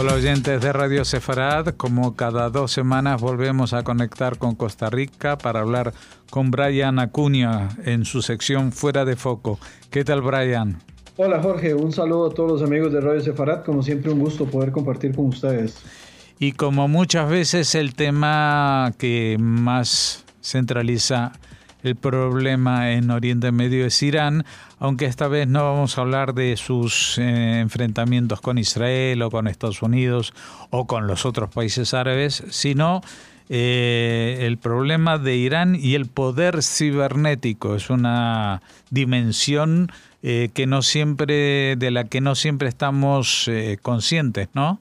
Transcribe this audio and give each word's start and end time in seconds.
Hola 0.00 0.14
oyentes 0.14 0.62
de 0.62 0.72
Radio 0.72 1.04
Sefarad, 1.04 1.74
como 1.74 2.16
cada 2.16 2.48
dos 2.48 2.72
semanas 2.72 3.20
volvemos 3.20 3.74
a 3.74 3.82
conectar 3.82 4.38
con 4.38 4.54
Costa 4.54 4.88
Rica 4.88 5.36
para 5.36 5.60
hablar 5.60 5.92
con 6.30 6.50
Brian 6.50 6.98
Acuña 6.98 7.68
en 7.84 8.06
su 8.06 8.22
sección 8.22 8.72
Fuera 8.72 9.04
de 9.04 9.14
Foco. 9.14 9.58
¿Qué 9.90 10.02
tal 10.02 10.22
Brian? 10.22 10.78
Hola 11.18 11.42
Jorge, 11.42 11.74
un 11.74 11.92
saludo 11.92 12.30
a 12.30 12.34
todos 12.34 12.50
los 12.50 12.62
amigos 12.62 12.94
de 12.94 13.02
Radio 13.02 13.20
Sefarad, 13.20 13.62
como 13.62 13.82
siempre 13.82 14.10
un 14.10 14.20
gusto 14.20 14.46
poder 14.46 14.72
compartir 14.72 15.14
con 15.14 15.26
ustedes. 15.26 15.82
Y 16.38 16.52
como 16.52 16.88
muchas 16.88 17.28
veces 17.28 17.74
el 17.74 17.94
tema 17.94 18.94
que 18.96 19.36
más 19.38 20.24
centraliza 20.40 21.32
el 21.82 21.96
problema 21.96 22.92
en 22.92 23.10
Oriente 23.10 23.52
Medio 23.52 23.86
es 23.86 24.02
Irán, 24.02 24.44
aunque 24.78 25.06
esta 25.06 25.28
vez 25.28 25.48
no 25.48 25.64
vamos 25.64 25.96
a 25.96 26.02
hablar 26.02 26.34
de 26.34 26.56
sus 26.56 27.18
eh, 27.18 27.60
enfrentamientos 27.60 28.40
con 28.40 28.58
Israel 28.58 29.22
o 29.22 29.30
con 29.30 29.46
Estados 29.46 29.82
Unidos 29.82 30.32
o 30.70 30.86
con 30.86 31.06
los 31.06 31.24
otros 31.26 31.50
países 31.50 31.94
árabes, 31.94 32.44
sino 32.50 33.00
eh, 33.48 34.38
el 34.42 34.58
problema 34.58 35.18
de 35.18 35.36
Irán 35.36 35.74
y 35.74 35.94
el 35.94 36.06
poder 36.06 36.62
cibernético. 36.62 37.74
Es 37.74 37.90
una 37.90 38.62
dimensión 38.90 39.90
eh, 40.22 40.50
que 40.52 40.66
no 40.66 40.82
siempre, 40.82 41.76
de 41.76 41.90
la 41.90 42.04
que 42.04 42.20
no 42.20 42.34
siempre 42.34 42.68
estamos 42.68 43.50
conscientes, 43.82 44.48
¿no? 44.54 44.80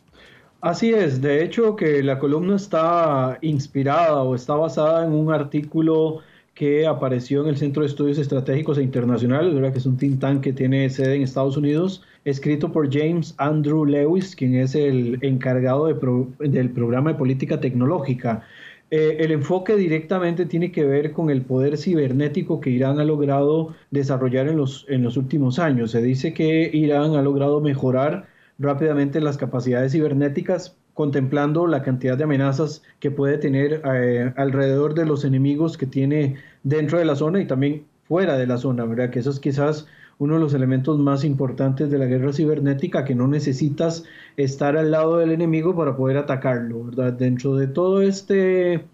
Así 0.62 0.90
es, 0.90 1.22
de 1.22 1.42
hecho 1.42 1.78
que 1.78 2.04
la 2.04 2.20
columna 2.20 2.58
está 2.58 3.38
inspirada 3.42 4.22
o 4.24 4.36
está 4.36 4.56
basada 4.56 5.06
en 5.06 5.14
un 5.14 5.32
artículo 5.32 6.20
que 6.60 6.86
apareció 6.86 7.42
en 7.42 7.48
el 7.48 7.56
Centro 7.56 7.84
de 7.84 7.88
Estudios 7.88 8.18
Estratégicos 8.18 8.78
e 8.78 8.84
Internacionales, 8.84 9.54
¿verdad? 9.54 9.72
que 9.72 9.78
es 9.78 9.86
un 9.86 9.96
think 9.96 10.20
tank 10.20 10.42
que 10.42 10.52
tiene 10.52 10.90
sede 10.90 11.16
en 11.16 11.22
Estados 11.22 11.56
Unidos, 11.56 12.04
escrito 12.26 12.74
por 12.74 12.94
James 12.94 13.34
Andrew 13.38 13.86
Lewis, 13.86 14.36
quien 14.36 14.56
es 14.56 14.76
el 14.76 15.20
encargado 15.22 15.86
del 15.86 16.70
programa 16.72 17.14
de 17.14 17.18
política 17.18 17.62
tecnológica. 17.62 18.44
Eh, 18.92 19.16
el 19.22 19.32
enfoque 19.32 19.78
directamente 19.78 20.46
tiene 20.46 20.70
que 20.74 20.84
ver 20.84 21.14
con 21.14 21.30
el 21.30 21.44
poder 21.44 21.78
cibernético 21.78 22.60
que 22.60 22.72
Irán 22.72 23.00
ha 23.00 23.06
logrado 23.06 23.74
desarrollar 23.92 24.50
en 24.50 24.58
los, 24.58 24.86
en 24.90 25.02
los 25.02 25.16
últimos 25.16 25.60
años. 25.60 25.92
Se 25.92 26.02
dice 26.02 26.34
que 26.34 26.70
Irán 26.74 27.16
ha 27.16 27.22
logrado 27.22 27.62
mejorar 27.62 28.28
rápidamente 28.58 29.22
las 29.22 29.38
capacidades 29.38 29.94
cibernéticas 29.94 30.76
contemplando 31.00 31.66
la 31.66 31.82
cantidad 31.82 32.18
de 32.18 32.26
amenazas 32.26 32.84
que 33.00 33.10
puede 33.10 33.38
tener 33.38 33.82
eh, 33.86 34.34
alrededor 34.36 34.96
de 34.96 35.06
los 35.06 35.24
enemigos 35.24 35.78
que 35.78 35.86
tiene 35.86 36.36
dentro 36.64 37.00
de 37.00 37.06
la 37.06 37.16
zona 37.16 37.42
y 37.42 37.48
también 37.48 37.86
fuera 38.08 38.38
de 38.38 38.48
la 38.48 38.58
zona, 38.58 38.86
¿verdad? 38.86 39.10
Que 39.10 39.20
eso 39.20 39.30
es 39.30 39.40
quizás 39.40 39.88
uno 40.18 40.34
de 40.34 40.42
los 40.42 40.54
elementos 40.54 41.00
más 41.00 41.24
importantes 41.24 41.90
de 41.90 41.98
la 41.98 42.06
guerra 42.06 42.34
cibernética, 42.34 43.06
que 43.06 43.16
no 43.16 43.28
necesitas 43.28 44.04
estar 44.36 44.76
al 44.76 44.92
lado 44.92 45.18
del 45.18 45.32
enemigo 45.32 45.76
para 45.76 45.96
poder 45.96 46.18
atacarlo, 46.18 46.86
¿verdad? 46.86 47.14
Dentro 47.14 47.56
de 47.56 47.68
todo 47.68 48.02
este 48.02 48.86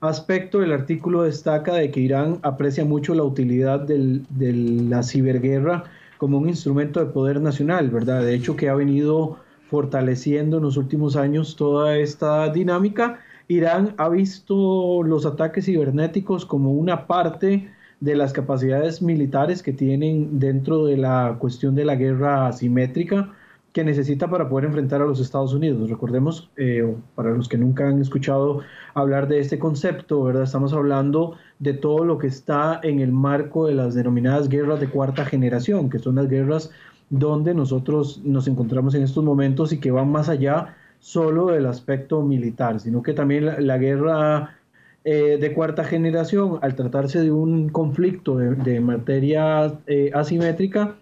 aspecto, 0.00 0.62
el 0.62 0.72
artículo 0.72 1.22
destaca 1.22 1.74
de 1.74 1.90
que 1.90 2.00
Irán 2.00 2.38
aprecia 2.42 2.84
mucho 2.84 3.14
la 3.14 3.22
utilidad 3.22 3.80
de 3.80 4.52
la 4.88 5.02
ciberguerra 5.02 5.84
como 6.18 6.38
un 6.38 6.48
instrumento 6.48 7.00
de 7.00 7.12
poder 7.12 7.40
nacional, 7.40 7.90
¿verdad? 7.90 8.22
De 8.22 8.34
hecho, 8.34 8.56
que 8.56 8.68
ha 8.68 8.74
venido 8.74 9.38
fortaleciendo 9.70 10.58
en 10.58 10.64
los 10.64 10.76
últimos 10.76 11.16
años 11.16 11.56
toda 11.56 11.96
esta 11.96 12.52
dinámica. 12.52 13.20
Irán 13.48 13.94
ha 13.98 14.08
visto 14.08 15.02
los 15.02 15.26
ataques 15.26 15.66
cibernéticos 15.66 16.46
como 16.46 16.72
una 16.72 17.06
parte 17.06 17.70
de 18.00 18.16
las 18.16 18.32
capacidades 18.32 19.02
militares 19.02 19.62
que 19.62 19.72
tienen 19.72 20.38
dentro 20.38 20.84
de 20.86 20.96
la 20.96 21.36
cuestión 21.38 21.74
de 21.74 21.84
la 21.84 21.94
guerra 21.94 22.46
asimétrica 22.46 23.32
que 23.72 23.82
necesita 23.82 24.30
para 24.30 24.48
poder 24.48 24.66
enfrentar 24.66 25.02
a 25.02 25.04
los 25.04 25.18
Estados 25.18 25.52
Unidos. 25.52 25.90
Recordemos, 25.90 26.48
eh, 26.56 26.94
para 27.16 27.30
los 27.30 27.48
que 27.48 27.58
nunca 27.58 27.88
han 27.88 28.00
escuchado 28.00 28.60
hablar 28.94 29.26
de 29.26 29.40
este 29.40 29.58
concepto, 29.58 30.22
¿verdad? 30.22 30.44
Estamos 30.44 30.72
hablando 30.72 31.36
de 31.58 31.74
todo 31.74 32.04
lo 32.04 32.18
que 32.18 32.28
está 32.28 32.78
en 32.84 33.00
el 33.00 33.10
marco 33.10 33.66
de 33.66 33.74
las 33.74 33.94
denominadas 33.94 34.48
guerras 34.48 34.78
de 34.78 34.88
cuarta 34.88 35.24
generación, 35.24 35.90
que 35.90 35.98
son 35.98 36.14
las 36.14 36.28
guerras 36.28 36.70
donde 37.10 37.52
nosotros 37.52 38.20
nos 38.24 38.46
encontramos 38.46 38.94
en 38.94 39.02
estos 39.02 39.24
momentos 39.24 39.72
y 39.72 39.78
que 39.78 39.90
van 39.90 40.10
más 40.10 40.28
allá 40.28 40.76
solo 41.04 41.48
del 41.48 41.66
aspecto 41.66 42.22
militar, 42.22 42.80
sino 42.80 43.02
que 43.02 43.12
también 43.12 43.66
la, 43.66 43.76
guerra 43.76 44.56
eh, 45.04 45.36
de 45.38 45.52
cuarta 45.52 45.84
generación, 45.84 46.58
al 46.62 46.74
tratarse 46.76 47.20
de 47.20 47.30
un 47.30 47.68
conflicto 47.68 48.38
de, 48.38 48.80
materia 48.80 49.70
eh, 49.86 50.10
asimétrica, 50.14 50.94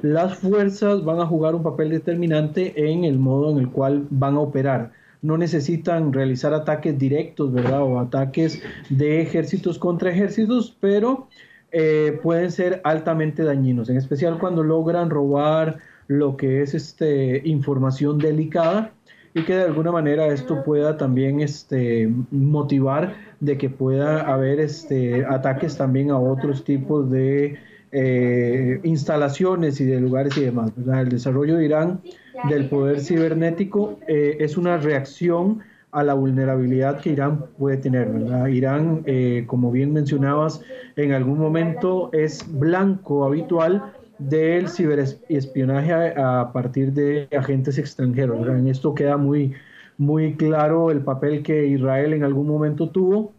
las 0.00 0.38
fuerzas 0.38 1.04
van 1.04 1.20
a 1.20 1.26
jugar 1.26 1.54
un 1.54 1.62
papel 1.62 1.90
determinante 1.90 2.90
en 2.90 3.04
el 3.04 3.18
modo 3.18 3.50
en 3.50 3.58
el 3.58 3.68
cual 3.68 4.06
van 4.08 4.36
a 4.36 4.40
operar. 4.40 4.92
No 5.20 5.36
necesitan 5.36 6.14
realizar 6.14 6.54
ataques 6.54 6.98
directos, 6.98 7.52
¿verdad? 7.52 7.82
O 7.82 8.00
ataques 8.00 8.62
de 8.88 9.20
ejércitos 9.20 9.78
contra 9.78 10.10
ejércitos, 10.10 10.74
pero 10.80 11.28
eh, 11.70 12.18
pueden 12.22 12.50
ser 12.50 12.80
altamente 12.82 13.44
dañinos, 13.44 13.90
en 13.90 13.98
especial 13.98 14.38
cuando 14.38 14.62
logran 14.62 15.10
robar 15.10 15.80
lo 16.06 16.38
que 16.38 16.62
es 16.62 16.72
este, 16.72 17.42
información 17.44 18.16
delicada 18.16 18.94
y 19.34 19.44
que 19.44 19.54
de 19.54 19.64
alguna 19.64 19.92
manera 19.92 20.26
esto 20.26 20.62
pueda 20.64 20.96
también 20.96 21.40
este, 21.40 22.10
motivar 22.30 23.14
de 23.40 23.56
que 23.58 23.70
pueda 23.70 24.22
haber 24.22 24.60
este, 24.60 25.24
ataques 25.24 25.76
también 25.76 26.10
a 26.10 26.18
otros 26.18 26.64
tipos 26.64 27.10
de 27.10 27.58
eh, 27.92 28.80
instalaciones 28.82 29.80
y 29.80 29.84
de 29.84 30.00
lugares 30.00 30.36
y 30.36 30.42
demás. 30.42 30.72
El 30.76 31.08
desarrollo 31.08 31.56
de 31.56 31.64
Irán 31.64 32.00
del 32.48 32.68
poder 32.68 33.00
cibernético 33.00 33.98
eh, 34.08 34.36
es 34.40 34.56
una 34.56 34.78
reacción 34.78 35.60
a 35.92 36.04
la 36.04 36.14
vulnerabilidad 36.14 37.00
que 37.00 37.10
Irán 37.10 37.46
puede 37.58 37.76
tener. 37.76 38.08
Irán, 38.50 39.02
eh, 39.06 39.44
como 39.46 39.72
bien 39.72 39.92
mencionabas, 39.92 40.62
en 40.96 41.12
algún 41.12 41.38
momento 41.38 42.10
es 42.12 42.44
blanco 42.48 43.24
habitual 43.24 43.92
del 44.20 44.68
ciberespionaje 44.68 45.92
a, 45.92 46.50
partir 46.52 46.92
de 46.92 47.28
agentes 47.36 47.78
extranjeros. 47.78 48.46
En 48.46 48.68
esto 48.68 48.94
queda 48.94 49.16
muy, 49.16 49.54
muy 49.98 50.36
claro 50.36 50.90
el 50.90 51.00
papel 51.00 51.42
que 51.42 51.66
Israel 51.66 52.12
en 52.12 52.24
algún 52.24 52.46
momento 52.46 52.90
tuvo 52.90 53.32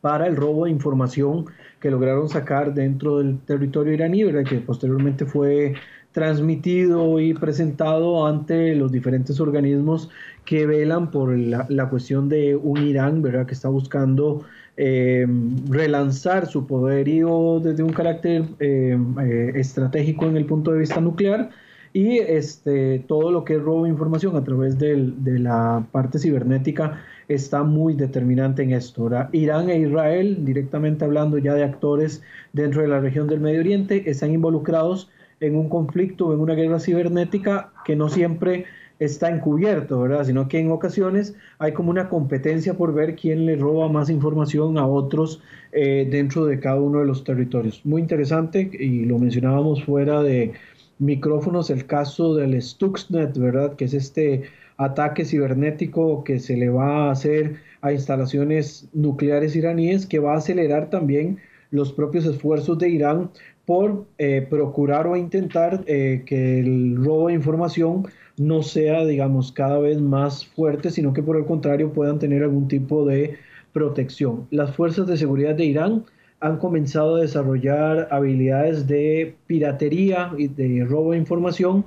para 0.00 0.26
el 0.26 0.36
robo 0.36 0.64
de 0.64 0.70
información 0.70 1.46
que 1.80 1.90
lograron 1.90 2.28
sacar 2.28 2.74
dentro 2.74 3.18
del 3.18 3.38
territorio 3.40 3.92
iraní, 3.92 4.24
¿verdad? 4.24 4.44
que 4.44 4.58
posteriormente 4.60 5.26
fue 5.26 5.74
transmitido 6.12 7.18
y 7.18 7.34
presentado 7.34 8.26
ante 8.26 8.74
los 8.76 8.92
diferentes 8.92 9.40
organismos 9.40 10.10
que 10.44 10.64
velan 10.64 11.10
por 11.10 11.36
la, 11.36 11.88
cuestión 11.90 12.28
de 12.28 12.54
un 12.54 12.78
Irán, 12.78 13.20
¿verdad? 13.20 13.46
Que 13.46 13.54
está 13.54 13.68
buscando 13.68 14.44
eh, 14.76 15.26
relanzar 15.68 16.46
su 16.46 16.66
poderío 16.66 17.60
desde 17.60 17.82
un 17.82 17.92
carácter 17.92 18.44
eh, 18.58 18.98
eh, 19.22 19.52
estratégico 19.54 20.26
en 20.26 20.36
el 20.36 20.46
punto 20.46 20.72
de 20.72 20.80
vista 20.80 21.00
nuclear 21.00 21.50
y 21.92 22.18
este, 22.18 22.98
todo 23.06 23.30
lo 23.30 23.44
que 23.44 23.54
es 23.54 23.62
robo 23.62 23.84
de 23.84 23.90
información 23.90 24.34
a 24.34 24.42
través 24.42 24.76
de 24.76 25.38
la 25.38 25.86
parte 25.92 26.18
cibernética 26.18 27.00
está 27.28 27.62
muy 27.62 27.94
determinante 27.94 28.64
en 28.64 28.72
esto. 28.72 29.08
Irán 29.30 29.70
e 29.70 29.78
Israel, 29.78 30.44
directamente 30.44 31.04
hablando 31.04 31.38
ya 31.38 31.54
de 31.54 31.62
actores 31.62 32.20
dentro 32.52 32.82
de 32.82 32.88
la 32.88 32.98
región 32.98 33.28
del 33.28 33.38
Medio 33.38 33.60
Oriente, 33.60 34.10
están 34.10 34.32
involucrados 34.32 35.08
en 35.38 35.56
un 35.56 35.68
conflicto, 35.68 36.32
en 36.34 36.40
una 36.40 36.54
guerra 36.54 36.80
cibernética 36.80 37.72
que 37.84 37.94
no 37.94 38.08
siempre 38.08 38.64
está 38.98 39.28
encubierto, 39.30 40.00
¿verdad? 40.00 40.24
Sino 40.24 40.48
que 40.48 40.58
en 40.58 40.70
ocasiones 40.70 41.34
hay 41.58 41.72
como 41.72 41.90
una 41.90 42.08
competencia 42.08 42.74
por 42.74 42.94
ver 42.94 43.16
quién 43.16 43.46
le 43.46 43.56
roba 43.56 43.88
más 43.88 44.10
información 44.10 44.78
a 44.78 44.86
otros 44.86 45.42
eh, 45.72 46.06
dentro 46.10 46.46
de 46.46 46.60
cada 46.60 46.80
uno 46.80 47.00
de 47.00 47.06
los 47.06 47.24
territorios. 47.24 47.84
Muy 47.84 48.02
interesante 48.02 48.70
y 48.72 49.04
lo 49.04 49.18
mencionábamos 49.18 49.84
fuera 49.84 50.22
de 50.22 50.52
micrófonos 50.98 51.70
el 51.70 51.86
caso 51.86 52.34
del 52.34 52.60
Stuxnet, 52.60 53.36
¿verdad? 53.36 53.74
Que 53.76 53.86
es 53.86 53.94
este 53.94 54.44
ataque 54.76 55.24
cibernético 55.24 56.24
que 56.24 56.38
se 56.38 56.56
le 56.56 56.68
va 56.68 57.08
a 57.08 57.10
hacer 57.12 57.56
a 57.80 57.92
instalaciones 57.92 58.88
nucleares 58.92 59.54
iraníes 59.54 60.06
que 60.06 60.18
va 60.18 60.34
a 60.34 60.38
acelerar 60.38 60.90
también 60.90 61.38
los 61.70 61.92
propios 61.92 62.24
esfuerzos 62.24 62.78
de 62.78 62.88
Irán 62.88 63.30
por 63.66 64.06
eh, 64.18 64.46
procurar 64.48 65.06
o 65.06 65.16
intentar 65.16 65.82
eh, 65.86 66.22
que 66.26 66.60
el 66.60 66.96
robo 66.96 67.28
de 67.28 67.34
información 67.34 68.06
no 68.36 68.62
sea, 68.62 69.04
digamos, 69.04 69.52
cada 69.52 69.78
vez 69.78 70.00
más 70.00 70.46
fuerte, 70.46 70.90
sino 70.90 71.12
que 71.12 71.22
por 71.22 71.36
el 71.36 71.44
contrario 71.44 71.92
puedan 71.92 72.18
tener 72.18 72.42
algún 72.42 72.68
tipo 72.68 73.04
de 73.04 73.36
protección. 73.72 74.46
Las 74.50 74.74
fuerzas 74.74 75.06
de 75.06 75.16
seguridad 75.16 75.54
de 75.54 75.64
Irán 75.66 76.04
han 76.40 76.58
comenzado 76.58 77.16
a 77.16 77.20
desarrollar 77.20 78.08
habilidades 78.10 78.86
de 78.86 79.34
piratería 79.46 80.32
y 80.36 80.48
de 80.48 80.84
robo 80.84 81.12
de 81.12 81.18
información 81.18 81.84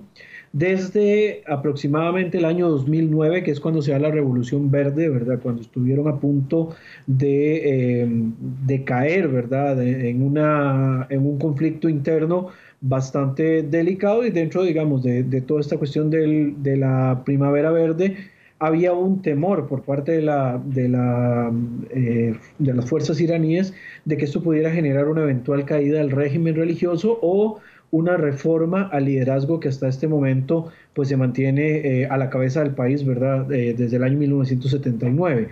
desde 0.54 1.44
aproximadamente 1.46 2.38
el 2.38 2.46
año 2.46 2.70
2009, 2.70 3.44
que 3.44 3.52
es 3.52 3.60
cuando 3.60 3.82
se 3.82 3.92
da 3.92 4.00
la 4.00 4.10
Revolución 4.10 4.72
Verde, 4.72 5.10
¿verdad? 5.10 5.40
Cuando 5.42 5.62
estuvieron 5.62 6.08
a 6.08 6.20
punto 6.20 6.76
de, 7.06 8.04
eh, 8.04 8.84
caer, 8.86 9.28
¿verdad? 9.28 9.82
en, 9.84 10.24
una, 10.24 11.06
en 11.10 11.26
un 11.28 11.38
conflicto 11.38 11.90
interno 11.90 12.48
bastante 12.82 13.64
delicado 13.64 14.26
y 14.26 14.30
dentro, 14.30 14.64
digamos, 14.64 15.04
de, 15.04 15.24
toda 15.42 15.62
esta 15.62 15.78
cuestión 15.78 16.10
de 16.10 16.78
la 16.78 17.22
Primavera 17.26 17.72
Verde, 17.72 18.18
había 18.60 18.94
un 18.94 19.22
temor 19.22 19.68
por 19.68 19.84
parte 19.84 20.14
de, 20.14 20.22
la, 20.22 20.62
de, 20.64 20.90
la, 20.90 21.52
eh, 21.92 22.36
de 22.58 22.74
las 22.74 22.90
fuerzas 22.90 23.22
iraníes 23.22 23.74
de 24.06 24.18
que 24.18 24.26
esto 24.26 24.42
pudiera 24.42 24.72
generar 24.72 25.08
una 25.08 25.24
eventual 25.24 25.66
caída 25.66 26.00
del 26.00 26.12
régimen 26.12 26.56
religioso 26.56 27.20
o 27.22 27.60
una 27.92 28.18
reforma 28.18 28.90
al 28.92 29.06
liderazgo 29.06 29.60
que 29.60 29.70
hasta 29.70 29.88
este 29.88 30.08
momento 30.08 30.72
pues 30.94 31.10
se 31.10 31.18
mantiene 31.18 32.02
eh, 32.02 32.08
a 32.08 32.18
la 32.18 32.30
cabeza 32.30 32.64
del 32.64 32.74
país, 32.74 33.06
¿verdad? 33.06 33.52
Eh, 33.52 33.76
desde 33.78 33.98
el 33.98 34.04
año 34.04 34.18
1979. 34.18 35.50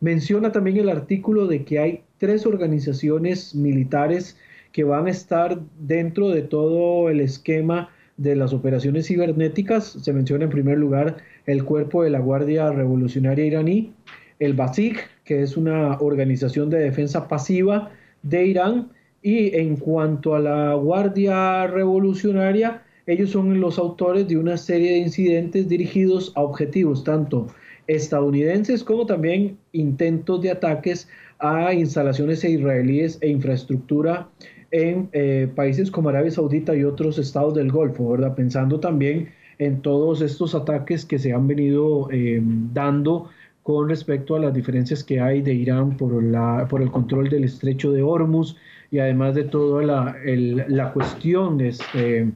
Menciona 0.00 0.52
también 0.52 0.76
el 0.76 0.88
artículo 0.88 1.46
de 1.46 1.64
que 1.64 1.78
hay 1.78 2.02
tres 2.18 2.44
organizaciones 2.44 3.54
militares 3.54 4.36
que 4.72 4.84
van 4.84 5.06
a 5.06 5.10
estar 5.10 5.60
dentro 5.78 6.28
de 6.28 6.42
todo 6.42 7.08
el 7.08 7.20
esquema 7.20 7.90
de 8.16 8.36
las 8.36 8.52
operaciones 8.52 9.06
cibernéticas. 9.06 9.96
Se 10.02 10.12
menciona 10.12 10.44
en 10.44 10.50
primer 10.50 10.78
lugar 10.78 11.16
el 11.46 11.64
cuerpo 11.64 12.02
de 12.02 12.10
la 12.10 12.20
Guardia 12.20 12.70
Revolucionaria 12.70 13.46
iraní, 13.46 13.92
el 14.38 14.54
BASIG, 14.54 14.98
que 15.24 15.42
es 15.42 15.56
una 15.56 15.98
organización 16.00 16.70
de 16.70 16.78
defensa 16.78 17.28
pasiva 17.28 17.90
de 18.22 18.46
Irán, 18.46 18.90
y 19.22 19.56
en 19.56 19.76
cuanto 19.76 20.34
a 20.34 20.40
la 20.40 20.74
Guardia 20.74 21.66
Revolucionaria, 21.66 22.82
ellos 23.06 23.30
son 23.30 23.60
los 23.60 23.78
autores 23.78 24.28
de 24.28 24.36
una 24.36 24.56
serie 24.56 24.92
de 24.92 24.98
incidentes 24.98 25.68
dirigidos 25.68 26.32
a 26.36 26.42
objetivos 26.42 27.04
tanto 27.04 27.48
estadounidenses 27.86 28.84
como 28.84 29.06
también 29.06 29.56
intentos 29.72 30.42
de 30.42 30.50
ataques 30.50 31.08
a 31.38 31.72
instalaciones 31.72 32.44
israelíes 32.44 33.18
e 33.22 33.28
infraestructura 33.28 34.28
en 34.70 35.08
eh, 35.12 35.48
países 35.54 35.90
como 35.90 36.08
Arabia 36.08 36.30
Saudita 36.30 36.74
y 36.76 36.84
otros 36.84 37.18
estados 37.18 37.54
del 37.54 37.70
Golfo, 37.70 38.10
¿verdad? 38.10 38.34
Pensando 38.34 38.80
también 38.80 39.30
en 39.58 39.80
todos 39.82 40.20
estos 40.20 40.54
ataques 40.54 41.04
que 41.04 41.18
se 41.18 41.32
han 41.32 41.46
venido 41.46 42.08
eh, 42.10 42.40
dando 42.72 43.28
con 43.62 43.88
respecto 43.88 44.36
a 44.36 44.40
las 44.40 44.54
diferencias 44.54 45.04
que 45.04 45.20
hay 45.20 45.42
de 45.42 45.52
Irán 45.54 45.96
por, 45.96 46.22
la, 46.22 46.66
el 46.70 46.90
control 46.90 47.28
del 47.28 47.44
estrecho 47.44 47.92
de 47.92 48.02
Hormuz 48.02 48.56
y 48.90 48.98
además 48.98 49.34
de 49.34 49.44
toda 49.44 49.82
la, 49.82 50.16
la 50.24 50.92
cuestión 50.92 51.60
este, 51.60 52.30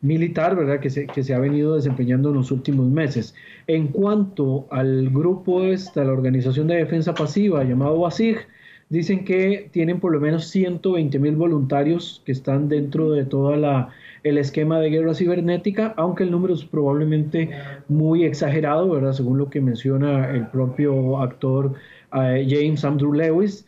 militar 0.00 0.56
¿verdad? 0.56 0.80
Que, 0.80 0.90
se, 0.90 1.06
que 1.06 1.22
se 1.22 1.34
ha 1.34 1.38
venido 1.38 1.76
desempeñando 1.76 2.30
en 2.30 2.36
los 2.36 2.50
últimos 2.50 2.86
meses. 2.86 3.34
En 3.66 3.88
cuanto 3.88 4.66
al 4.70 5.10
grupo, 5.10 5.64
esta, 5.64 6.04
la 6.04 6.12
Organización 6.12 6.66
de 6.66 6.76
Defensa 6.76 7.14
Pasiva 7.14 7.64
llamado 7.64 7.98
BASIG, 8.00 8.38
dicen 8.90 9.24
que 9.24 9.70
tienen 9.72 10.00
por 10.00 10.12
lo 10.12 10.20
menos 10.20 10.48
120 10.48 11.18
mil 11.18 11.36
voluntarios 11.36 12.22
que 12.26 12.32
están 12.32 12.68
dentro 12.68 13.12
de 13.12 13.24
todo 13.24 13.54
el 13.54 14.38
esquema 14.38 14.80
de 14.80 14.90
guerra 14.90 15.14
cibernética, 15.14 15.94
aunque 15.96 16.24
el 16.24 16.32
número 16.32 16.54
es 16.54 16.64
probablemente 16.64 17.50
muy 17.88 18.24
exagerado, 18.24 18.90
¿verdad? 18.90 19.12
Según 19.12 19.38
lo 19.38 19.48
que 19.48 19.60
menciona 19.60 20.30
el 20.30 20.48
propio 20.48 21.18
actor 21.20 21.74
eh, 22.12 22.46
James 22.48 22.84
Andrew 22.84 23.12
Lewis. 23.14 23.64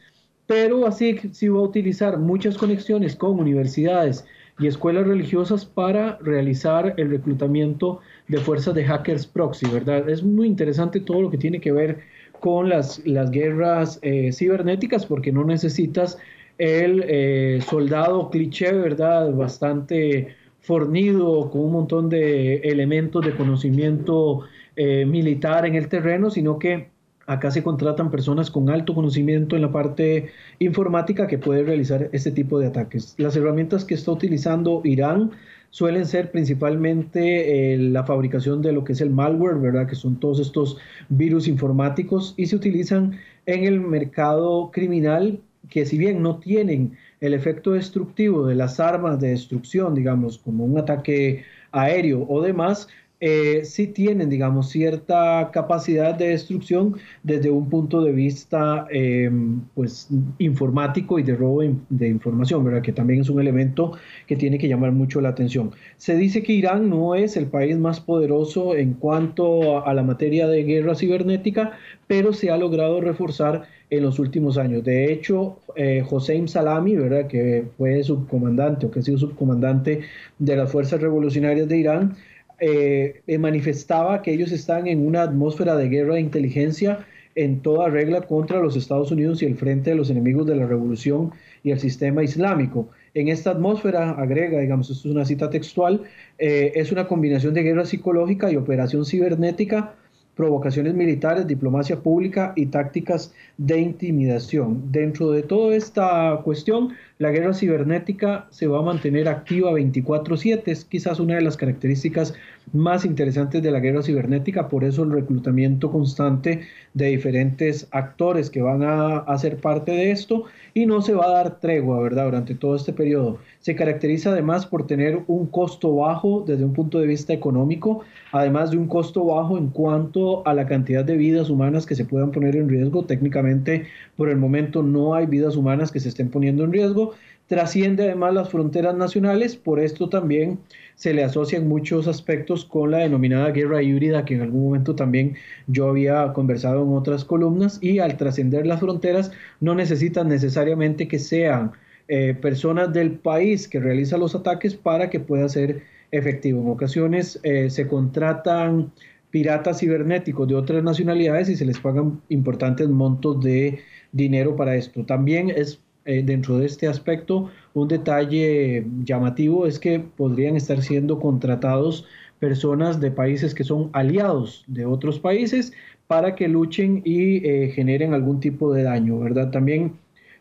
Pero 0.47 0.87
así 0.87 1.17
sí 1.33 1.49
va 1.49 1.61
a 1.61 1.63
utilizar 1.63 2.19
muchas 2.19 2.59
conexiones 2.59 3.15
con 3.15 3.39
universidades 3.39 4.27
y 4.59 4.67
escuelas 4.67 5.07
religiosas 5.07 5.65
para 5.65 6.19
realizar 6.21 6.95
el 6.97 7.11
reclutamiento 7.11 8.01
de 8.29 8.39
fuerzas 8.39 8.75
de 8.75 8.85
hackers 8.85 9.27
proxy, 9.27 9.67
¿verdad? 9.71 10.09
Es 10.11 10.23
muy 10.23 10.49
interesante 10.49 11.01
todo 11.01 11.23
lo 11.23 11.31
que 11.31 11.39
tiene 11.39 11.61
que 11.61 11.73
ver 11.73 12.01
con 12.43 12.69
las, 12.69 13.01
las 13.07 13.31
guerras 13.31 14.01
eh, 14.03 14.33
cibernéticas 14.33 15.07
porque 15.07 15.31
no 15.31 15.45
necesitas 15.45 16.19
el 16.59 17.05
eh, 17.07 17.61
soldado 17.71 18.31
cliché, 18.31 18.73
¿verdad? 18.73 19.33
Bastante 19.33 20.35
fornido, 20.61 21.49
con 21.53 21.61
un 21.61 21.73
montón 21.73 22.09
de 22.09 22.57
elementos 22.57 23.25
de 23.25 23.37
conocimiento 23.37 24.41
eh, 24.75 25.07
militar 25.07 25.67
en 25.67 25.77
el 25.77 25.87
terreno, 25.87 26.31
sino 26.31 26.59
que 26.59 26.89
acá 27.29 27.53
se 27.53 27.63
contratan 27.63 28.11
personas 28.11 28.51
con 28.51 28.71
alto 28.71 28.93
conocimiento 28.93 29.55
en 29.55 29.63
la 29.63 29.71
parte 29.71 30.33
informática 30.59 31.29
que 31.29 31.39
pueden 31.39 31.67
realizar 31.67 32.11
este 32.11 32.33
tipo 32.33 32.59
de 32.59 32.67
ataques. 32.67 33.15
Las 33.19 33.37
herramientas 33.37 33.85
que 33.85 33.95
está 33.95 34.11
utilizando 34.11 34.81
Irán 34.83 35.31
suelen 35.73 36.05
ser 36.05 36.31
principalmente 36.31 37.73
eh, 37.73 37.79
la 37.79 38.05
fabricación 38.05 38.61
de 38.61 38.73
lo 38.73 38.85
que 38.85 38.93
es 38.93 39.01
el 39.01 39.09
malware, 39.09 39.59
¿verdad? 39.59 39.87
Que 39.89 39.95
son 39.95 40.21
todos 40.21 40.39
estos 40.39 40.77
virus 41.09 41.49
informáticos 41.49 42.35
y 42.37 42.47
se 42.47 42.57
utilizan 42.57 43.19
en 43.47 43.65
el 43.65 43.81
mercado 43.81 44.71
criminal 44.71 45.41
que 45.71 45.87
si 45.87 45.97
bien 45.97 46.23
no 46.23 46.39
tienen 46.39 46.93
el 47.21 47.33
efecto 47.33 47.73
destructivo 47.73 48.47
de 48.47 48.55
las 48.55 48.81
armas 48.81 49.19
de 49.19 49.31
destrucción, 49.31 49.95
digamos, 49.95 50.37
como 50.37 50.67
un 50.67 50.79
ataque 50.79 51.45
aéreo 51.71 52.27
o 52.29 52.43
demás, 52.43 52.89
eh, 53.25 53.65
sí 53.65 53.87
tienen, 53.87 54.29
digamos, 54.29 54.71
cierta 54.71 55.51
capacidad 55.53 56.13
de 56.13 56.31
destrucción 56.31 56.97
desde 57.23 57.53
un 57.53 57.71
punto 57.71 58.03
de 58.03 58.11
vista, 58.11 58.89
em, 58.91 59.61
pues, 59.77 60.09
informático 60.39 61.21
y 61.21 61.23
de 61.23 61.37
robo 61.37 61.63
de 61.89 62.09
información, 62.09 62.65
¿verdad? 62.65 62.83
Que 62.83 62.93
también 62.93 63.21
es 63.21 63.31
un 63.31 63.41
elemento 63.41 63.93
que 64.27 64.35
tiene 64.35 64.59
que 64.59 64.67
llamar 64.67 64.91
mucho 64.91 65.21
la 65.21 65.29
atención. 65.29 65.71
Se 65.99 66.17
dice 66.17 66.43
que 66.43 66.53
Irán 66.53 66.91
no 66.91 67.15
es 67.15 67.37
el 67.37 67.47
país 67.47 67.79
más 67.79 68.01
poderoso 68.01 68.75
en 68.75 68.95
cuanto 68.95 69.87
a, 69.87 69.95
la 69.95 70.03
materia 70.03 70.49
de 70.49 70.65
guerra 70.65 70.97
cibernética, 70.97 71.79
pero 72.09 72.33
se 72.33 72.51
ha 72.51 72.57
logrado 72.57 73.01
reforzar 73.01 73.63
en 73.91 74.03
los 74.03 74.19
últimos 74.19 74.59
años. 74.59 74.83
De 74.83 75.13
hecho, 75.13 75.59
eh, 75.77 76.03
Hossein 76.11 76.49
Salami, 76.49 76.97
¿verdad? 76.97 77.29
que 77.29 77.67
fue 77.79 78.03
subcomandante 78.03 78.87
o 78.87 78.91
que 78.91 78.99
ha 78.99 79.03
sido 79.03 79.19
subcomandante 79.19 80.01
de 80.41 80.57
las 80.57 80.73
Fuerzas 80.73 81.01
Revolucionarias 81.01 81.69
de 81.69 81.77
Irán, 81.77 82.17
eh, 82.65 83.23
eh, 83.27 83.39
manifestaba 83.39 84.23
que 84.23 84.33
ellos 84.33 84.53
están 84.53 84.87
en 84.87 85.05
una 85.05 85.23
atmósfera 85.23 85.75
de 85.75 85.89
guerra 85.89 86.15
de 86.15 86.21
inteligencia 86.21 87.05
en 87.35 87.61
toda 87.61 87.89
regla 87.89 88.21
contra 88.21 88.61
los 88.61 88.77
Estados 88.77 89.11
Unidos 89.11 89.43
y 89.43 89.47
el 89.47 89.57
frente 89.57 89.91
de 89.91 89.97
los 89.97 90.11
enemigos 90.11 90.47
de 90.47 90.55
la 90.55 90.67
revolución 90.67 91.33
y 91.65 91.73
el 91.73 91.81
sistema 91.81 92.23
islámico. 92.23 92.89
En 93.15 93.27
esta 93.27 93.51
atmósfera, 93.51 94.13
agrega, 94.13 94.61
digamos, 94.61 94.89
esto 94.91 95.09
es 95.09 95.13
una 95.13 95.25
cita 95.25 95.51
textual, 95.51 96.03
eh, 96.39 96.71
es 96.77 96.93
una 96.93 97.09
combinación 97.09 97.53
de 97.53 97.65
guerra 97.65 97.85
psicológica 97.85 98.53
y 98.53 98.55
operación 98.55 99.05
cibernética 99.05 99.97
provocaciones 100.35 100.95
militares, 100.95 101.47
diplomacia 101.47 102.01
pública 102.01 102.53
y 102.57 102.67
tácticas 102.67 103.35
de 103.59 103.79
intimidación. 103.79 104.91
Dentro 104.91 105.31
de 105.31 105.43
toda 105.43 105.77
esta 105.77 106.41
cuestión, 106.43 106.95
la 107.19 107.31
guerra 107.31 107.53
cibernética 107.53 108.47
se 108.51 108.67
va 108.67 108.79
a 108.79 108.83
mantener 108.83 109.29
activa 109.29 109.73
24/7, 109.73 110.73
es 110.73 110.85
quizás 110.85 111.21
una 111.21 111.35
de 111.35 111.43
las 111.43 111.57
características 111.57 112.35
más 112.73 113.05
interesantes 113.05 113.63
de 113.63 113.71
la 113.71 113.81
guerra 113.81 114.03
cibernética, 114.03 114.69
por 114.69 114.85
eso 114.85 115.03
el 115.03 115.13
reclutamiento 115.13 115.91
constante 115.91 116.63
de 116.95 117.07
diferentes 117.07 117.89
actores 117.91 118.51
que 118.51 118.63
van 118.63 118.83
a 118.83 119.19
hacer 119.19 119.59
parte 119.59 119.93
de 119.93 120.11
esto 120.11 120.45
y 120.75 120.87
no 120.87 121.03
se 121.03 121.15
va 121.15 121.27
a 121.27 121.33
dar 121.33 121.61
tregua, 121.61 122.01
¿verdad?, 122.01 122.25
durante 122.27 122.55
todo 122.55 122.77
este 122.77 122.93
periodo. 122.93 123.39
Se 123.61 123.75
caracteriza 123.75 124.31
además 124.31 124.67
por 124.67 124.87
tener 124.87 125.23
un 125.27 125.47
costo 125.47 125.95
bajo 125.97 126.45
desde 126.47 126.65
un 126.65 126.73
punto 126.73 126.99
de 126.99 127.07
vista 127.07 127.33
económico, 127.33 128.03
además 128.33 128.71
de 128.71 128.79
un 128.79 128.89
costo 128.89 129.25
bajo 129.25 129.59
en 129.59 129.69
cuanto 129.69 130.47
a 130.47 130.55
la 130.55 130.67
cantidad 130.67 131.05
de 131.05 131.17
vidas 131.17 131.51
humanas 131.51 131.87
que 131.87 131.95
se 131.95 132.05
puedan 132.05 132.31
poner 132.31 132.57
en 132.57 132.69
riesgo. 132.69 133.05
Técnicamente, 133.05 133.87
por 134.17 134.29
el 134.29 134.37
momento 134.37 134.83
no 134.83 135.15
hay 135.15 135.27
vidas 135.27 135.57
humanas 135.57 135.93
que 135.93 136.01
se 136.01 136.09
estén 136.09 136.31
poniendo 136.31 136.65
en 136.65 136.73
riesgo. 136.73 137.13
Trasciende 137.53 138.05
además 138.05 138.33
las 138.33 138.49
fronteras 138.49 138.95
nacionales, 138.97 139.57
por 139.57 139.79
esto 139.79 140.09
también 140.09 140.59
se 140.95 141.13
le 141.13 141.23
asocian 141.23 141.69
muchos 141.69 142.09
aspectos 142.09 142.65
con 142.65 142.91
la 142.91 143.01
denominada 143.01 143.51
guerra 143.51 143.83
híbrida, 143.83 144.25
que 144.25 144.37
en 144.37 144.41
algún 144.41 144.65
momento 144.65 144.95
también 144.95 145.35
yo 145.67 145.87
había 145.87 146.33
conversado 146.33 146.83
en 146.83 146.95
otras 146.95 147.27
columnas, 147.27 147.79
y 147.83 147.99
al 147.99 148.17
trascender 148.17 148.67
las 148.67 148.81
fronteras 148.81 149.33
no 149.61 149.75
necesitan 149.75 150.31
necesariamente 150.31 151.09
que 151.09 151.19
sean 151.19 151.73
eh, 152.09 152.33
personas 152.33 152.91
del 152.95 153.19
país 153.19 153.69
que 153.69 153.81
realizan 153.81 154.21
los 154.21 154.35
ataques 154.35 154.75
para 154.75 155.11
que 155.11 155.21
pueda 155.21 155.47
ser 155.51 155.83
efectivo. 156.11 156.63
En 156.63 156.71
ocasiones 156.71 157.39
eh, 157.43 157.69
se 157.69 157.87
contratan 157.87 158.93
piratas 159.31 159.81
cibernéticos 159.81 160.49
de 160.49 160.55
otras 160.55 160.83
nacionalidades 160.83 161.51
y 161.51 161.57
se 161.57 161.67
les 161.67 161.79
pagan 161.79 162.23
importantes 162.31 162.89
montos 162.89 163.45
de 163.45 163.81
dinero 164.11 164.57
para 164.57 164.75
esto. 164.75 165.05
También 165.05 165.51
es 165.51 165.83
eh, 166.05 166.23
dentro 166.25 166.59
de 166.59 166.67
este 166.67 166.89
aspecto 166.89 167.51
un 167.75 167.89
detalle 167.89 168.85
llamativo 169.05 169.67
es 169.67 169.79
que 169.79 170.01
podrían 170.01 170.57
estar 170.57 170.83
siendo 170.83 171.21
contratados 171.21 172.07
personas 172.39 173.01
de 173.01 173.13
países 173.13 173.55
que 173.55 173.63
son 173.63 173.91
aliados 173.93 174.65
de 174.67 174.85
otros 174.85 175.21
países 175.21 175.73
para 176.09 176.35
que 176.35 176.49
luchen 176.49 177.03
y 177.05 177.47
eh, 177.47 177.71
generen 177.71 178.15
algún 178.15 178.41
tipo 178.41 178.75
de 178.75 178.83
daño, 178.83 179.21
¿verdad? 179.21 179.51
También 179.51 179.93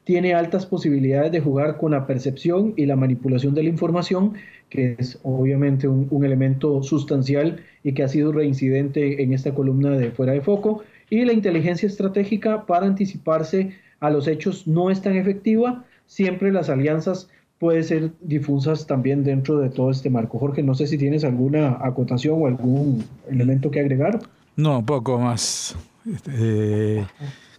tiene 0.03 0.33
altas 0.33 0.65
posibilidades 0.65 1.31
de 1.31 1.39
jugar 1.39 1.77
con 1.77 1.91
la 1.91 2.07
percepción 2.07 2.73
y 2.75 2.87
la 2.87 2.95
manipulación 2.95 3.53
de 3.53 3.63
la 3.63 3.69
información, 3.69 4.33
que 4.69 4.95
es 4.97 5.19
obviamente 5.21 5.87
un, 5.87 6.07
un, 6.09 6.25
elemento 6.25 6.81
sustancial 6.81 7.63
y 7.83 7.93
que 7.93 8.03
ha 8.03 8.07
sido 8.07 8.31
reincidente 8.31 9.21
en 9.21 9.33
esta 9.33 9.53
columna 9.53 9.91
de 9.91 10.11
fuera 10.11 10.33
de 10.33 10.41
foco, 10.41 10.83
y 11.09 11.23
la 11.23 11.33
inteligencia 11.33 11.87
estratégica 11.87 12.65
para 12.65 12.87
anticiparse 12.87 13.75
a 14.01 14.09
los 14.09 14.27
hechos 14.27 14.67
no 14.67 14.91
es 14.91 15.01
tan 15.01 15.15
efectiva, 15.15 15.85
siempre 16.07 16.51
las 16.51 16.69
alianzas 16.69 17.29
pueden 17.59 17.83
ser 17.83 18.11
difusas 18.21 18.87
también 18.87 19.23
dentro 19.23 19.59
de 19.59 19.69
todo 19.69 19.91
este 19.91 20.09
marco. 20.09 20.39
Jorge, 20.39 20.63
no 20.63 20.73
sé 20.73 20.87
si 20.87 20.97
tienes 20.97 21.23
alguna 21.23 21.77
acotación 21.81 22.41
o 22.41 22.47
algún 22.47 23.05
elemento 23.29 23.69
que 23.69 23.79
agregar. 23.79 24.19
No, 24.55 24.83
poco 24.83 25.19
más 25.19 25.77
este, 26.11 27.05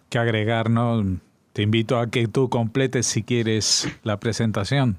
que 0.08 0.18
agregar, 0.18 0.68
¿no? 0.68 1.18
Te 1.52 1.62
invito 1.62 1.98
a 1.98 2.10
que 2.10 2.26
tú 2.26 2.48
completes 2.48 3.06
si 3.06 3.22
quieres 3.22 3.88
la 4.02 4.18
presentación. 4.18 4.96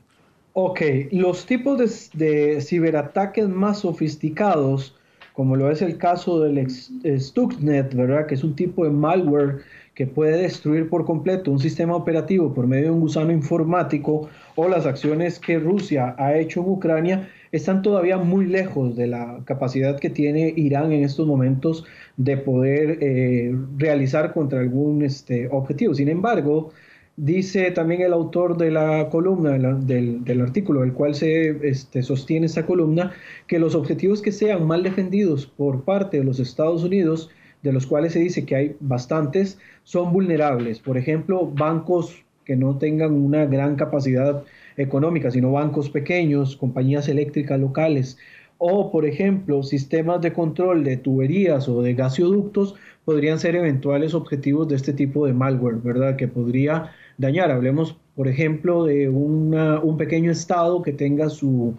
Ok, 0.53 0.81
los 1.11 1.45
tipos 1.45 2.11
de, 2.13 2.61
ciberataques 2.61 3.49
más 3.49 3.79
sofisticados, 3.79 4.95
como 5.33 5.55
lo 5.55 5.69
es 5.69 5.81
el 5.81 5.97
caso 5.97 6.39
del 6.39 6.69
Stuxnet, 6.69 7.93
¿verdad? 7.93 8.27
Que 8.27 8.35
es 8.35 8.43
un 8.43 8.55
tipo 8.55 8.85
de 8.85 8.91
malware 8.91 9.63
que 9.93 10.07
puede 10.07 10.41
destruir 10.41 10.89
por 10.89 11.05
completo 11.05 11.51
un 11.51 11.59
sistema 11.59 11.95
operativo 11.95 12.53
por 12.53 12.67
medio 12.67 12.85
de 12.85 12.91
un 12.91 13.01
gusano 13.01 13.31
informático 13.31 14.29
o 14.55 14.67
las 14.67 14.85
acciones 14.85 15.39
que 15.39 15.59
Rusia 15.59 16.15
ha 16.17 16.35
hecho 16.37 16.61
en 16.61 16.69
Ucrania, 16.69 17.29
están 17.51 17.81
todavía 17.83 18.17
muy 18.17 18.45
lejos 18.47 18.95
de 18.95 19.07
la 19.07 19.41
capacidad 19.45 19.99
que 19.99 20.09
tiene 20.09 20.53
Irán 20.55 20.91
en 20.91 21.03
estos 21.03 21.27
momentos 21.27 21.85
de 22.17 22.37
poder 22.37 22.97
eh, 23.01 23.55
realizar 23.77 24.33
contra 24.33 24.59
algún 24.59 25.03
este, 25.03 25.47
objetivo. 25.51 25.93
Sin 25.93 26.09
embargo, 26.09 26.71
Dice 27.15 27.69
también 27.69 28.01
el 28.01 28.11
autor 28.11 28.57
de 28.57 28.71
la 28.71 29.07
columna, 29.11 29.51
del, 29.51 30.41
artículo 30.41 30.81
del 30.81 30.93
cual 30.93 31.13
se 31.13 31.67
este, 31.67 32.01
sostiene 32.01 32.47
esta 32.47 32.65
columna, 32.65 33.11
que 33.45 33.59
los 33.59 33.75
objetivos 33.75 34.19
que 34.23 34.31
sean 34.31 34.65
mal 34.65 34.81
defendidos 34.81 35.45
por 35.45 35.83
parte 35.83 36.17
de 36.17 36.23
los 36.23 36.39
Estados 36.39 36.83
Unidos, 36.83 37.29
de 37.63 37.73
los 37.73 37.87
cuales 37.87 38.13
se 38.13 38.19
dice 38.19 38.45
que 38.45 38.55
hay 38.55 38.75
bastantes, 38.79 39.57
son 39.83 40.13
vulnerables. 40.13 40.79
Por 40.79 40.97
ejemplo, 40.97 41.47
bancos 41.47 42.23
que 42.45 42.55
no 42.55 42.77
tengan 42.77 43.13
una 43.13 43.45
gran 43.45 43.75
capacidad 43.75 44.43
económica, 44.75 45.31
sino 45.31 45.51
bancos 45.51 45.89
pequeños, 45.89 46.57
compañías 46.57 47.07
eléctricas 47.07 47.59
locales, 47.59 48.17
o 48.57 48.91
por 48.91 49.05
ejemplo, 49.05 49.63
sistemas 49.63 50.21
de 50.21 50.33
control 50.33 50.83
de 50.83 50.97
tuberías 50.97 51.67
o 51.67 51.81
de 51.81 51.95
gasoductos 51.95 52.75
podrían 53.03 53.39
ser 53.39 53.55
eventuales 53.55 54.13
objetivos 54.13 54.67
de 54.67 54.75
este 54.75 54.93
tipo 54.93 55.25
de 55.25 55.33
malware, 55.33 55.77
¿verdad? 55.77 56.15
Que 56.15 56.27
podría 56.27 56.91
dañar. 57.17 57.51
Hablemos, 57.51 57.97
por 58.15 58.27
ejemplo, 58.27 58.85
de 58.85 59.09
un 59.09 59.95
pequeño 59.97 60.31
estado 60.31 60.81
que 60.81 60.93
tenga 60.93 61.29
su 61.29 61.75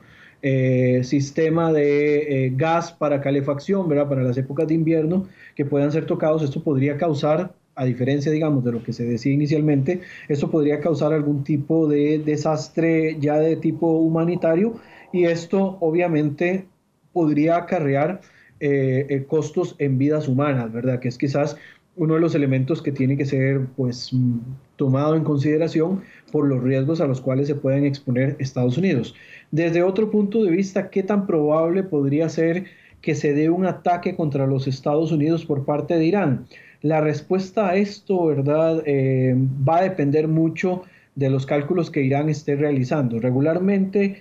eh, 0.46 1.02
sistema 1.04 1.72
de 1.72 2.18
eh, 2.46 2.52
gas 2.54 2.92
para 2.92 3.22
calefacción, 3.22 3.88
¿verdad? 3.88 4.10
Para 4.10 4.22
las 4.22 4.36
épocas 4.36 4.68
de 4.68 4.74
invierno, 4.74 5.26
que 5.54 5.64
puedan 5.64 5.90
ser 5.90 6.04
tocados. 6.04 6.42
Esto 6.42 6.62
podría 6.62 6.98
causar, 6.98 7.54
a 7.74 7.84
diferencia, 7.86 8.30
digamos, 8.30 8.62
de 8.62 8.72
lo 8.72 8.82
que 8.82 8.92
se 8.92 9.06
decía 9.06 9.32
inicialmente, 9.32 10.02
esto 10.28 10.50
podría 10.50 10.80
causar 10.80 11.14
algún 11.14 11.44
tipo 11.44 11.88
de 11.88 12.18
desastre 12.18 13.16
ya 13.18 13.38
de 13.38 13.56
tipo 13.56 13.90
humanitario 13.92 14.74
y 15.14 15.24
esto 15.24 15.78
obviamente 15.80 16.66
podría 17.14 17.56
acarrear 17.56 18.20
eh, 18.60 19.24
costos 19.26 19.76
en 19.78 19.96
vidas 19.96 20.28
humanas, 20.28 20.70
¿verdad? 20.70 21.00
Que 21.00 21.08
es 21.08 21.16
quizás 21.16 21.56
uno 21.96 22.14
de 22.14 22.20
los 22.20 22.34
elementos 22.34 22.82
que 22.82 22.92
tiene 22.92 23.16
que 23.16 23.24
ser 23.24 23.66
pues 23.76 24.10
tomado 24.76 25.16
en 25.16 25.24
consideración 25.24 26.02
por 26.32 26.46
los 26.46 26.62
riesgos 26.62 27.00
a 27.00 27.06
los 27.06 27.20
cuales 27.20 27.46
se 27.46 27.54
pueden 27.54 27.84
exponer 27.84 28.36
Estados 28.38 28.76
Unidos. 28.76 29.14
Desde 29.50 29.82
otro 29.82 30.10
punto 30.10 30.42
de 30.42 30.50
vista, 30.50 30.90
¿qué 30.90 31.02
tan 31.02 31.26
probable 31.26 31.84
podría 31.84 32.28
ser 32.28 32.64
que 33.00 33.14
se 33.14 33.34
dé 33.34 33.50
un 33.50 33.66
ataque 33.66 34.16
contra 34.16 34.46
los 34.46 34.66
Estados 34.66 35.12
Unidos 35.12 35.44
por 35.44 35.64
parte 35.64 35.96
de 35.96 36.04
Irán? 36.06 36.46
La 36.82 37.00
respuesta 37.00 37.68
a 37.68 37.76
esto, 37.76 38.26
¿verdad? 38.26 38.82
Eh, 38.86 39.34
va 39.66 39.78
a 39.78 39.82
depender 39.82 40.28
mucho 40.28 40.82
de 41.14 41.30
los 41.30 41.46
cálculos 41.46 41.90
que 41.90 42.02
Irán 42.02 42.28
esté 42.28 42.56
realizando. 42.56 43.20
Regularmente, 43.20 44.20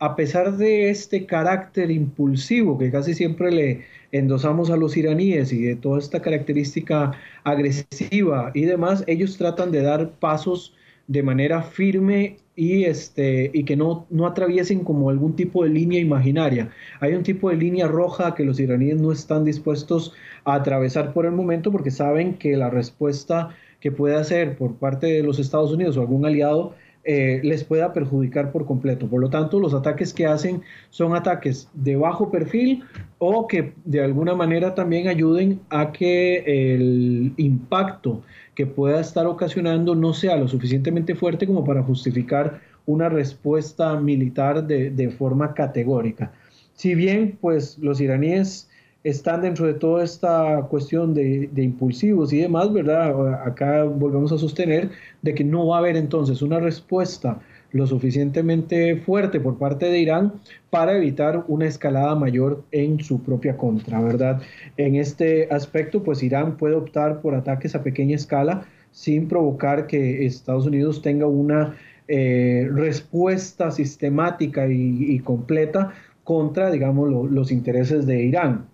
a 0.00 0.16
pesar 0.16 0.56
de 0.56 0.88
este 0.90 1.26
carácter 1.26 1.90
impulsivo 1.90 2.78
que 2.78 2.90
casi 2.90 3.14
siempre 3.14 3.52
le 3.52 3.84
endosamos 4.12 4.70
a 4.70 4.76
los 4.76 4.96
iraníes 4.96 5.52
y 5.52 5.62
de 5.62 5.76
toda 5.76 5.98
esta 5.98 6.20
característica 6.20 7.12
agresiva 7.44 8.50
y 8.54 8.62
demás, 8.62 9.04
ellos 9.06 9.36
tratan 9.36 9.70
de 9.70 9.82
dar 9.82 10.10
pasos 10.12 10.74
de 11.06 11.22
manera 11.22 11.62
firme 11.62 12.38
y, 12.56 12.84
este, 12.84 13.50
y 13.52 13.64
que 13.64 13.76
no, 13.76 14.06
no 14.10 14.26
atraviesen 14.26 14.84
como 14.84 15.10
algún 15.10 15.36
tipo 15.36 15.64
de 15.64 15.70
línea 15.70 16.00
imaginaria. 16.00 16.70
Hay 17.00 17.14
un 17.14 17.22
tipo 17.22 17.50
de 17.50 17.56
línea 17.56 17.86
roja 17.86 18.34
que 18.34 18.44
los 18.44 18.58
iraníes 18.58 19.00
no 19.00 19.12
están 19.12 19.44
dispuestos 19.44 20.14
a 20.44 20.54
atravesar 20.54 21.12
por 21.12 21.26
el 21.26 21.32
momento 21.32 21.70
porque 21.70 21.90
saben 21.90 22.34
que 22.34 22.56
la 22.56 22.70
respuesta 22.70 23.50
que 23.80 23.92
puede 23.92 24.14
hacer 24.16 24.56
por 24.56 24.76
parte 24.76 25.08
de 25.08 25.22
los 25.22 25.38
Estados 25.38 25.72
Unidos 25.72 25.96
o 25.96 26.00
algún 26.00 26.24
aliado 26.24 26.74
eh, 27.04 27.40
les 27.42 27.64
pueda 27.64 27.92
perjudicar 27.92 28.52
por 28.52 28.66
completo. 28.66 29.08
Por 29.08 29.20
lo 29.20 29.30
tanto, 29.30 29.58
los 29.58 29.74
ataques 29.74 30.12
que 30.12 30.26
hacen 30.26 30.62
son 30.90 31.14
ataques 31.16 31.68
de 31.74 31.96
bajo 31.96 32.30
perfil 32.30 32.84
o 33.18 33.46
que 33.46 33.72
de 33.84 34.02
alguna 34.02 34.34
manera 34.34 34.74
también 34.74 35.08
ayuden 35.08 35.60
a 35.70 35.92
que 35.92 36.74
el 36.74 37.32
impacto 37.36 38.22
que 38.54 38.66
pueda 38.66 39.00
estar 39.00 39.26
ocasionando 39.26 39.94
no 39.94 40.12
sea 40.12 40.36
lo 40.36 40.46
suficientemente 40.46 41.14
fuerte 41.14 41.46
como 41.46 41.64
para 41.64 41.82
justificar 41.82 42.60
una 42.86 43.08
respuesta 43.08 43.98
militar 43.98 44.66
de, 44.66 44.90
de 44.90 45.10
forma 45.10 45.54
categórica. 45.54 46.32
Si 46.74 46.94
bien, 46.94 47.36
pues 47.40 47.78
los 47.78 48.00
iraníes 48.00 48.69
están 49.02 49.42
dentro 49.42 49.66
de 49.66 49.74
toda 49.74 50.04
esta 50.04 50.66
cuestión 50.68 51.14
de, 51.14 51.48
impulsivos 51.56 52.32
y 52.32 52.38
demás, 52.38 52.72
¿verdad? 52.72 53.46
Acá 53.46 53.84
volvemos 53.84 54.30
a 54.32 54.38
sostener 54.38 54.90
de 55.22 55.34
que 55.34 55.44
no 55.44 55.66
va 55.66 55.76
a 55.76 55.78
haber 55.78 55.96
entonces 55.96 56.42
una 56.42 56.60
respuesta 56.60 57.40
lo 57.72 57.86
suficientemente 57.86 58.96
fuerte 58.96 59.40
por 59.40 59.56
parte 59.56 59.86
de 59.86 60.00
Irán 60.00 60.34
para 60.70 60.96
evitar 60.96 61.44
una 61.48 61.66
escalada 61.66 62.14
mayor 62.14 62.64
en 62.72 63.00
su 63.00 63.22
propia 63.22 63.56
contra, 63.56 64.00
¿verdad? 64.00 64.42
En 64.76 64.96
este 64.96 65.48
aspecto, 65.50 66.02
pues 66.02 66.22
Irán 66.22 66.56
puede 66.56 66.74
optar 66.74 67.20
por 67.20 67.34
ataques 67.34 67.74
a 67.74 67.82
pequeña 67.82 68.16
escala 68.16 68.66
sin 68.90 69.28
provocar 69.28 69.86
que 69.86 70.26
Estados 70.26 70.66
Unidos 70.66 71.00
tenga 71.00 71.26
una 71.26 71.76
eh, 72.08 72.68
respuesta 72.72 73.70
sistemática 73.70 74.66
y, 74.68 75.20
completa 75.20 75.92
contra, 76.24 76.70
digamos, 76.70 77.30
los 77.30 77.52
intereses 77.52 78.04
de 78.04 78.24
Irán 78.24 78.69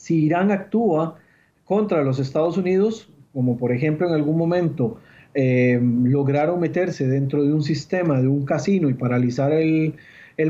si 0.00 0.24
Irán 0.24 0.50
actúa 0.50 1.16
contra 1.66 2.02
los 2.02 2.18
Estados 2.18 2.56
Unidos, 2.56 3.10
como 3.34 3.58
por 3.58 3.70
ejemplo 3.70 4.08
en 4.08 4.14
algún 4.14 4.38
momento 4.38 4.96
eh, 5.34 5.78
lograron 6.04 6.58
meterse 6.58 7.06
dentro 7.06 7.44
de 7.44 7.52
un 7.52 7.62
sistema, 7.62 8.18
de 8.22 8.26
un 8.26 8.46
casino 8.46 8.88
y 8.88 8.94
paralizar 8.94 9.52
el, 9.52 9.94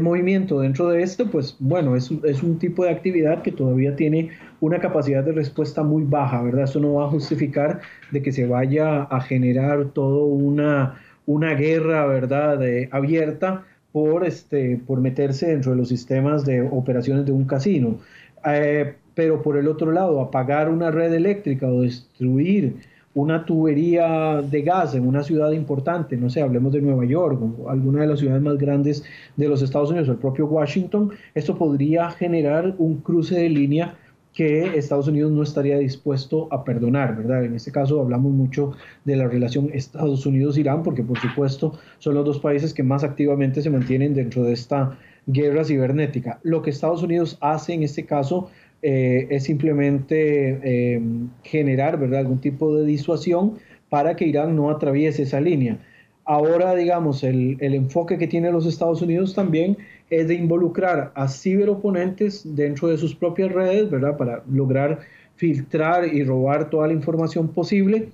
movimiento 0.01 0.61
dentro 0.61 0.89
de 0.89 1.03
esto, 1.03 1.29
pues 1.29 1.57
bueno, 1.59 1.97
es, 1.97 2.13
es, 2.23 2.45
un 2.45 2.61
tipo 2.61 2.85
de 2.85 2.91
actividad 2.91 3.43
que 3.43 3.51
todavía 3.51 3.97
tiene 3.97 4.31
una 4.61 4.79
capacidad 4.79 5.25
de 5.25 5.33
respuesta 5.33 5.83
muy 5.83 6.05
baja, 6.05 6.41
¿verdad? 6.43 6.63
Eso 6.63 6.79
no 6.79 6.95
va 6.95 7.07
a 7.07 7.09
justificar 7.09 7.81
de 8.13 8.23
que 8.23 8.31
se 8.31 8.47
vaya 8.47 9.03
a 9.03 9.21
generar 9.21 9.87
toda 9.87 10.25
una, 10.25 11.01
una 11.27 11.55
guerra, 11.55 12.07
¿verdad?, 12.07 12.63
abierta 12.93 13.65
por, 13.91 14.25
este, 14.25 14.81
por 14.87 15.01
meterse 15.01 15.49
dentro 15.49 15.73
de 15.73 15.79
los 15.79 15.89
sistemas 15.89 16.45
de 16.45 16.63
operaciones 16.63 17.27
de 17.27 17.33
un 17.33 17.47
casino. 17.47 17.99
Eh, 18.47 18.95
pero 19.21 19.43
por 19.43 19.59
el 19.59 19.69
otro 19.69 19.93
lado, 19.93 20.19
apagar 20.19 20.71
una 20.71 20.91
red 20.91 21.13
eléctrica 21.13 21.67
o 21.67 21.83
destruir 21.83 22.77
una 23.13 23.45
tubería 23.45 24.41
de 24.41 24.63
gas 24.63 24.95
en 24.95 25.07
una 25.07 25.23
ciudad 25.23 25.53
importante, 25.53 26.17
no 26.17 26.31
sé, 26.31 26.41
hablemos 26.41 26.73
de 26.73 26.81
Nueva 26.81 27.05
York 27.05 27.39
o 27.39 27.69
alguna 27.69 28.01
de 28.01 28.07
las 28.07 28.21
ciudades 28.21 28.41
más 28.41 28.57
grandes 28.57 29.05
de 29.37 29.47
los 29.47 29.61
Estados 29.61 29.91
Unidos, 29.91 30.09
el 30.09 30.17
propio 30.17 30.47
Washington, 30.47 31.11
esto 31.35 31.59
podría 31.59 32.11
generar 32.13 32.75
un 32.79 33.03
cruce 33.03 33.35
de 33.35 33.51
línea 33.51 33.95
que 34.33 34.79
Estados 34.79 35.07
Unidos 35.07 35.33
no 35.33 35.43
estaría 35.43 35.77
dispuesto 35.77 36.49
a 36.51 36.65
perdonar, 36.65 37.15
¿verdad? 37.15 37.45
En 37.45 37.55
este 37.55 37.71
caso 37.71 38.01
hablamos 38.01 38.33
mucho 38.33 38.73
de 39.05 39.17
la 39.17 39.29
relación 39.29 39.69
Estados 39.75 40.25
Unidos-Irán, 40.25 40.83
porque 40.83 41.03
por 41.03 41.19
supuesto 41.19 41.79
son 41.99 42.15
los 42.15 42.25
dos 42.25 42.39
países 42.39 42.73
que 42.73 42.83
más 42.83 43.05
activamente 43.05 43.61
se 43.61 43.69
mantienen 43.69 44.15
dentro 44.15 44.45
de 44.45 44.55
esta 44.55 44.97
guerra 45.27 45.65
cibernética. 45.65 46.41
Lo 46.43 46.63
que 46.63 46.71
Estados 46.71 47.03
Unidos 47.03 47.37
hace 47.43 47.75
en 47.75 47.83
este 47.83 48.07
caso 48.07 48.49
eh, 48.83 49.27
es 49.31 49.45
simplemente 49.45 50.59
eh, 50.63 51.01
generar 51.43 51.99
¿verdad? 51.99 52.21
algún 52.21 52.41
tipo 52.41 52.75
de 52.75 52.87
disuasión 52.87 53.59
para 53.89 54.17
que 54.17 54.27
Irán 54.27 54.57
no 54.57 54.71
atraviese 54.71 55.25
esa 55.25 55.41
línea. 55.41 55.79
Ahora, 56.25 56.75
digamos, 56.75 57.25
el, 57.25 57.57
el, 57.61 57.75
enfoque 57.75 58.17
que 58.17 58.27
tiene 58.27 58.53
los 58.53 58.67
Estados 58.67 59.03
Unidos 59.03 59.35
también 59.35 59.77
es 60.11 60.29
de 60.29 60.35
involucrar 60.35 61.13
a 61.15 61.29
ciberoponentes 61.29 62.43
dentro 62.57 62.89
de 62.89 62.99
sus 62.99 63.15
propias 63.15 63.51
redes, 63.51 63.91
¿verdad? 63.91 64.17
Para 64.17 64.43
lograr 64.51 65.01
filtrar 65.37 66.13
y 66.13 66.23
robar 66.23 66.71
toda 66.71 66.87
la 66.87 66.93
información 66.93 67.49
posible. 67.49 68.11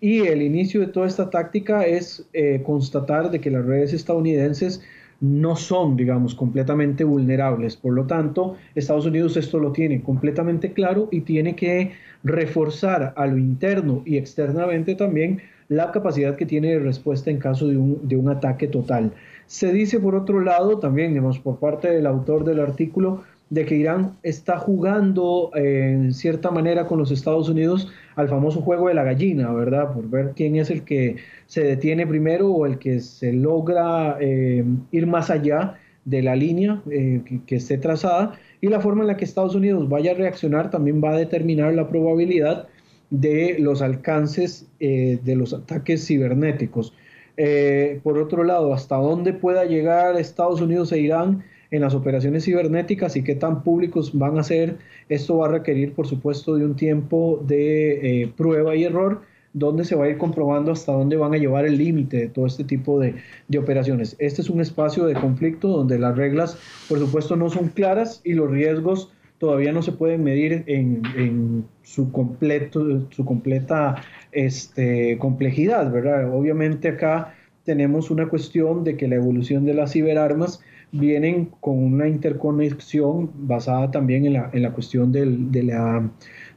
Y 0.00 0.20
el 0.20 0.42
inicio 0.42 0.80
de 0.80 0.86
toda 0.86 1.08
esta 1.08 1.28
táctica 1.28 1.84
es 1.84 2.24
eh, 2.32 2.62
constatar 2.64 3.30
de 3.30 3.40
que 3.40 3.50
las 3.50 3.64
redes 3.64 3.92
estadounidenses 3.92 4.80
no 5.20 5.56
son, 5.56 5.96
digamos, 5.96 6.34
completamente 6.34 7.04
vulnerables. 7.04 7.76
Por 7.76 7.94
lo 7.94 8.06
tanto, 8.06 8.56
Estados 8.74 9.06
Unidos 9.06 9.36
esto 9.36 9.58
lo 9.58 9.72
tiene 9.72 10.00
completamente 10.02 10.72
claro 10.72 11.08
y 11.10 11.22
tiene 11.22 11.56
que 11.56 11.92
reforzar 12.22 13.12
a 13.16 13.26
lo 13.26 13.38
interno 13.38 14.02
y 14.04 14.16
externamente 14.16 14.94
también 14.94 15.40
la 15.68 15.92
capacidad 15.92 16.36
que 16.36 16.46
tiene 16.46 16.68
de 16.68 16.78
respuesta 16.78 17.30
en 17.30 17.38
caso 17.38 17.66
de 17.66 17.76
un, 17.76 18.28
ataque 18.28 18.68
total. 18.68 19.12
Se 19.46 19.72
dice, 19.72 20.00
por 20.00 20.14
otro 20.14 20.40
lado, 20.40 20.78
también, 20.78 21.10
digamos, 21.10 21.38
por 21.38 21.58
parte 21.58 21.90
del 21.90 22.06
autor 22.06 22.44
del 22.44 22.60
artículo, 22.60 23.22
de 23.50 23.64
que 23.64 23.76
Irán 23.76 24.16
está 24.22 24.58
jugando 24.58 25.50
eh, 25.54 25.92
en 25.92 26.12
cierta 26.12 26.50
manera 26.50 26.86
con 26.86 26.98
los 26.98 27.10
Estados 27.10 27.48
Unidos 27.48 27.90
al 28.14 28.28
famoso 28.28 28.60
juego 28.60 28.88
de 28.88 28.94
la 28.94 29.04
gallina, 29.04 29.52
¿verdad? 29.52 29.92
Por 29.92 30.08
ver 30.10 30.32
quién 30.36 30.56
es 30.56 30.70
el 30.70 30.82
que 30.84 31.16
se 31.46 31.62
detiene 31.62 32.06
primero 32.06 32.50
o 32.50 32.66
el 32.66 32.78
que 32.78 33.00
se 33.00 33.32
logra 33.32 34.18
eh, 34.20 34.64
ir 34.90 35.06
más 35.06 35.30
allá 35.30 35.78
de 36.04 36.22
la 36.22 36.36
línea 36.36 36.82
eh, 36.90 37.22
que, 37.46 37.56
esté 37.56 37.78
trazada 37.78 38.38
y 38.60 38.68
la 38.68 38.80
forma 38.80 39.02
en 39.02 39.08
la 39.08 39.16
que 39.16 39.24
Estados 39.24 39.54
Unidos 39.54 39.88
vaya 39.88 40.12
a 40.12 40.14
reaccionar 40.14 40.70
también 40.70 41.02
va 41.02 41.12
a 41.12 41.16
determinar 41.16 41.72
la 41.74 41.88
probabilidad 41.88 42.68
de 43.10 43.56
los 43.58 43.80
alcances 43.80 44.66
de 44.78 45.34
los 45.36 45.54
ataques 45.54 46.06
cibernéticos. 46.06 46.92
por 48.02 48.18
otro 48.18 48.44
lado, 48.44 48.74
hasta 48.74 48.96
dónde 48.96 49.32
pueda 49.32 49.64
llegar 49.64 50.16
Estados 50.16 50.60
Unidos 50.60 50.92
e 50.92 50.98
Irán 50.98 51.42
en 51.70 51.82
las 51.82 51.94
operaciones 51.94 52.44
cibernéticas 52.44 53.16
y 53.16 53.24
qué 53.24 53.34
tan 53.34 53.62
públicos 53.62 54.16
van 54.16 54.38
a 54.38 54.42
ser. 54.42 54.78
Esto 55.08 55.38
va 55.38 55.46
a 55.46 55.50
requerir, 55.50 55.92
por 55.92 56.06
supuesto, 56.06 56.56
de 56.56 56.64
un 56.64 56.76
tiempo 56.76 57.42
de 57.46 58.22
eh, 58.22 58.32
prueba 58.36 58.74
y 58.74 58.84
error 58.84 59.22
donde 59.52 59.84
se 59.84 59.96
va 59.96 60.04
a 60.04 60.08
ir 60.08 60.18
comprobando 60.18 60.72
hasta 60.72 60.92
dónde 60.92 61.16
van 61.16 61.34
a 61.34 61.38
llevar 61.38 61.66
el 61.66 61.78
límite 61.78 62.16
de 62.16 62.28
todo 62.28 62.46
este 62.46 62.64
tipo 62.64 63.00
de, 63.00 63.14
operaciones. 63.58 64.14
Este 64.18 64.42
es 64.42 64.50
un 64.50 64.60
espacio 64.60 65.06
de 65.06 65.14
conflicto 65.14 65.68
donde 65.68 65.98
las 65.98 66.16
reglas, 66.16 66.58
por 66.88 66.98
supuesto, 66.98 67.34
no 67.36 67.48
son 67.48 67.68
claras 67.68 68.20
y 68.24 68.34
los 68.34 68.50
riesgos 68.50 69.10
todavía 69.38 69.72
no 69.72 69.82
se 69.82 69.92
pueden 69.92 70.24
medir 70.24 70.64
en, 70.66 71.64
su, 71.82 72.10
completo, 72.12 73.06
su 73.10 73.24
completa 73.24 73.96
este, 74.32 75.16
complejidad, 75.18 75.90
¿verdad? 75.92 76.32
Obviamente 76.34 76.88
acá 76.88 77.34
tenemos 77.64 78.10
una 78.10 78.28
cuestión 78.28 78.84
de 78.84 78.96
que 78.96 79.08
la 79.08 79.16
evolución 79.16 79.64
de 79.64 79.74
las 79.74 79.92
ciberarmas 79.92 80.60
vienen 80.92 81.50
con 81.60 81.78
una 81.78 82.08
interconexión 82.08 83.30
basada 83.34 83.90
también 83.90 84.26
en 84.26 84.34
la, 84.34 84.50
en 84.52 84.62
la 84.62 84.72
cuestión 84.72 85.12
del, 85.12 85.50
del 85.50 86.10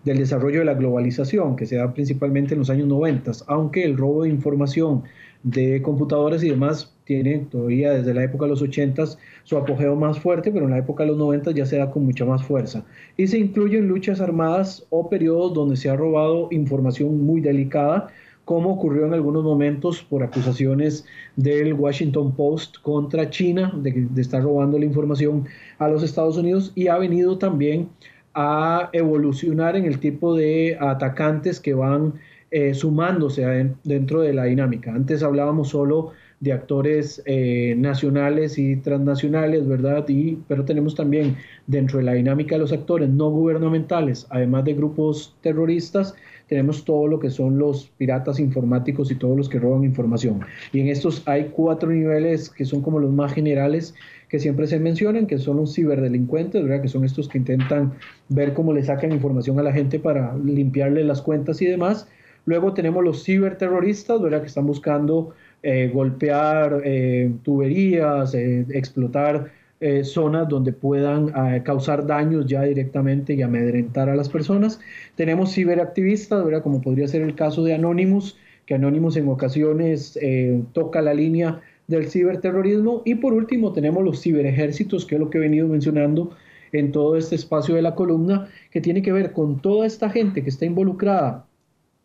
desarrollo 0.04 0.60
de 0.60 0.66
la 0.66 0.74
globalización, 0.74 1.56
que 1.56 1.66
se 1.66 1.76
da 1.76 1.94
principalmente 1.94 2.54
en 2.54 2.60
los 2.60 2.70
años 2.70 2.88
90, 2.88 3.32
aunque 3.48 3.84
el 3.84 3.98
robo 3.98 4.24
de 4.24 4.30
información 4.30 5.04
de 5.44 5.82
computadoras 5.82 6.44
y 6.44 6.50
demás 6.50 6.94
tiene 7.04 7.40
todavía 7.40 7.92
desde 7.92 8.14
la 8.14 8.24
época 8.24 8.46
de 8.46 8.52
los 8.52 8.62
80 8.62 9.06
su 9.44 9.58
apogeo 9.58 9.96
más 9.96 10.20
fuerte, 10.20 10.52
pero 10.52 10.66
en 10.66 10.72
la 10.72 10.78
época 10.78 11.04
de 11.04 11.10
los 11.10 11.18
90 11.18 11.52
ya 11.52 11.66
se 11.66 11.78
da 11.78 11.92
con 11.92 12.06
mucha 12.06 12.26
más 12.26 12.44
fuerza. 12.44 12.86
Y 13.18 13.28
se 13.28 13.40
incluyen 13.40 13.88
luchas 13.88 14.22
armadas 14.22 14.86
o 14.90 15.10
periodos 15.10 15.54
donde 15.54 15.76
se 15.76 15.90
ha 15.90 15.96
robado 15.96 16.48
información 16.52 17.26
muy 17.26 17.42
delicada, 17.42 18.08
como 18.52 18.72
ocurrió 18.72 19.06
en 19.06 19.14
algunos 19.14 19.46
momentos 19.46 20.04
por 20.04 20.24
acusaciones 20.24 21.06
del 21.38 21.72
Washington 21.72 22.36
Post 22.36 22.80
contra 22.82 23.30
China 23.30 23.72
de, 23.78 24.10
estar 24.18 24.44
robando 24.44 24.78
la 24.78 24.84
información 24.84 25.46
a 25.80 25.88
los 25.88 26.04
Estados 26.04 26.36
Unidos 26.36 26.74
y 26.76 26.90
ha 26.90 26.98
venido 26.98 27.38
también 27.38 27.88
a 28.34 28.90
evolucionar 28.92 29.78
en 29.78 29.86
el 29.86 30.02
tipo 30.02 30.36
de 30.36 30.78
atacantes 30.82 31.62
que 31.62 31.74
van 31.74 32.16
eh, 32.52 32.74
sumándose 32.74 33.72
dentro 33.86 34.20
de 34.20 34.34
la 34.34 34.44
dinámica. 34.44 34.94
Antes 34.94 35.24
hablábamos 35.24 35.70
solo 35.70 36.12
de 36.42 36.52
actores 36.52 37.24
eh, 37.28 37.76
nacionales 37.78 38.58
y 38.58 38.76
transnacionales, 38.76 39.66
¿verdad? 39.66 40.04
Y, 40.10 40.40
pero 40.50 40.66
tenemos 40.66 40.96
también 40.96 41.38
dentro 41.68 42.00
de 42.00 42.04
la 42.04 42.14
dinámica 42.14 42.56
de 42.56 42.60
los 42.60 42.74
actores 42.74 43.08
no 43.08 43.30
gubernamentales, 43.30 44.28
además 44.30 44.66
de 44.66 44.74
grupos 44.74 45.38
terroristas, 45.40 46.16
tenemos 46.52 46.84
todo 46.84 47.08
lo 47.08 47.18
que 47.18 47.30
son 47.30 47.58
los 47.58 47.94
piratas 47.98 48.38
informáticos 48.38 49.10
y 49.10 49.16
todos 49.16 49.38
los 49.38 49.48
que 49.48 49.58
roban 49.58 49.86
información. 49.86 50.42
Y 50.74 50.82
en 50.82 50.90
estos 50.90 51.26
hay 51.26 51.46
cuatro 51.46 51.90
niveles 51.90 52.50
que 52.50 52.66
son 52.66 52.82
como 52.82 53.00
los 53.00 53.10
más 53.10 53.32
generales 53.32 53.96
que 54.28 54.38
siempre 54.38 54.68
se 54.68 54.78
mencionan, 54.78 55.28
que 55.28 55.38
son 55.38 55.56
los 55.56 55.74
ciberdelincuentes, 55.74 56.62
¿verdad? 56.62 56.82
que 56.82 56.90
son 56.90 57.06
estos 57.06 57.30
que 57.30 57.38
intentan 57.38 57.94
ver 58.28 58.54
cómo 58.54 58.74
le 58.74 58.84
sacan 58.84 59.14
información 59.14 59.60
a 59.60 59.64
la 59.64 59.72
gente 59.72 59.98
para 59.98 60.36
limpiarle 60.44 61.06
las 61.06 61.22
cuentas 61.22 61.62
y 61.62 61.68
demás. 61.68 62.10
Luego 62.44 62.74
tenemos 62.74 63.02
los 63.02 63.24
ciberterroristas, 63.24 64.22
¿verdad? 64.22 64.42
que 64.42 64.48
están 64.48 64.68
buscando 64.68 65.34
eh, 65.64 65.90
golpear 65.94 66.82
eh, 66.84 67.32
tuberías, 67.44 68.34
eh, 68.34 68.66
explotar 68.72 69.54
eh, 69.82 70.04
zonas 70.04 70.48
donde 70.48 70.74
puedan 70.74 71.30
eh, 71.30 71.64
causar 71.64 72.06
daños 72.06 72.46
ya 72.46 72.62
directamente 72.62 73.34
y 73.34 73.42
amedrentar 73.42 74.10
a 74.10 74.16
las 74.16 74.30
personas. 74.30 74.80
Tenemos 75.16 75.56
ciberactivistas, 75.56 76.44
como 76.62 76.82
podría 76.82 77.08
ser 77.08 77.24
el 77.24 77.34
caso 77.34 77.64
de 77.64 77.74
Anonymous, 77.74 78.38
que 78.68 78.76
Anonymous 78.76 79.18
en 79.18 79.28
ocasiones 79.28 80.20
eh, 80.22 80.62
toca 80.74 81.02
la 81.02 81.16
línea 81.16 81.62
del 81.88 82.08
ciberterrorismo. 82.12 83.02
Y 83.06 83.16
por 83.16 83.34
último 83.34 83.74
tenemos 83.74 84.04
los 84.04 84.22
ciberejércitos, 84.22 85.06
que 85.08 85.16
es 85.16 85.20
lo 85.20 85.32
que 85.32 85.40
he 85.40 85.42
venido 85.42 85.68
mencionando 85.68 86.30
en 86.74 86.92
todo 86.92 87.18
este 87.18 87.34
espacio 87.34 87.74
de 87.74 87.82
la 87.82 87.96
columna, 87.96 88.50
que 88.70 88.82
tiene 88.82 89.02
que 89.02 89.12
ver 89.12 89.34
con 89.34 89.64
toda 89.64 89.88
esta 89.88 90.12
gente 90.12 90.44
que 90.44 90.50
está 90.50 90.66
involucrada 90.66 91.48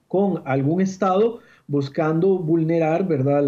con 0.08 0.40
algún 0.46 0.80
Estado 0.80 1.40
buscando 1.68 2.38
vulnerar 2.38 3.06
¿verdad? 3.06 3.42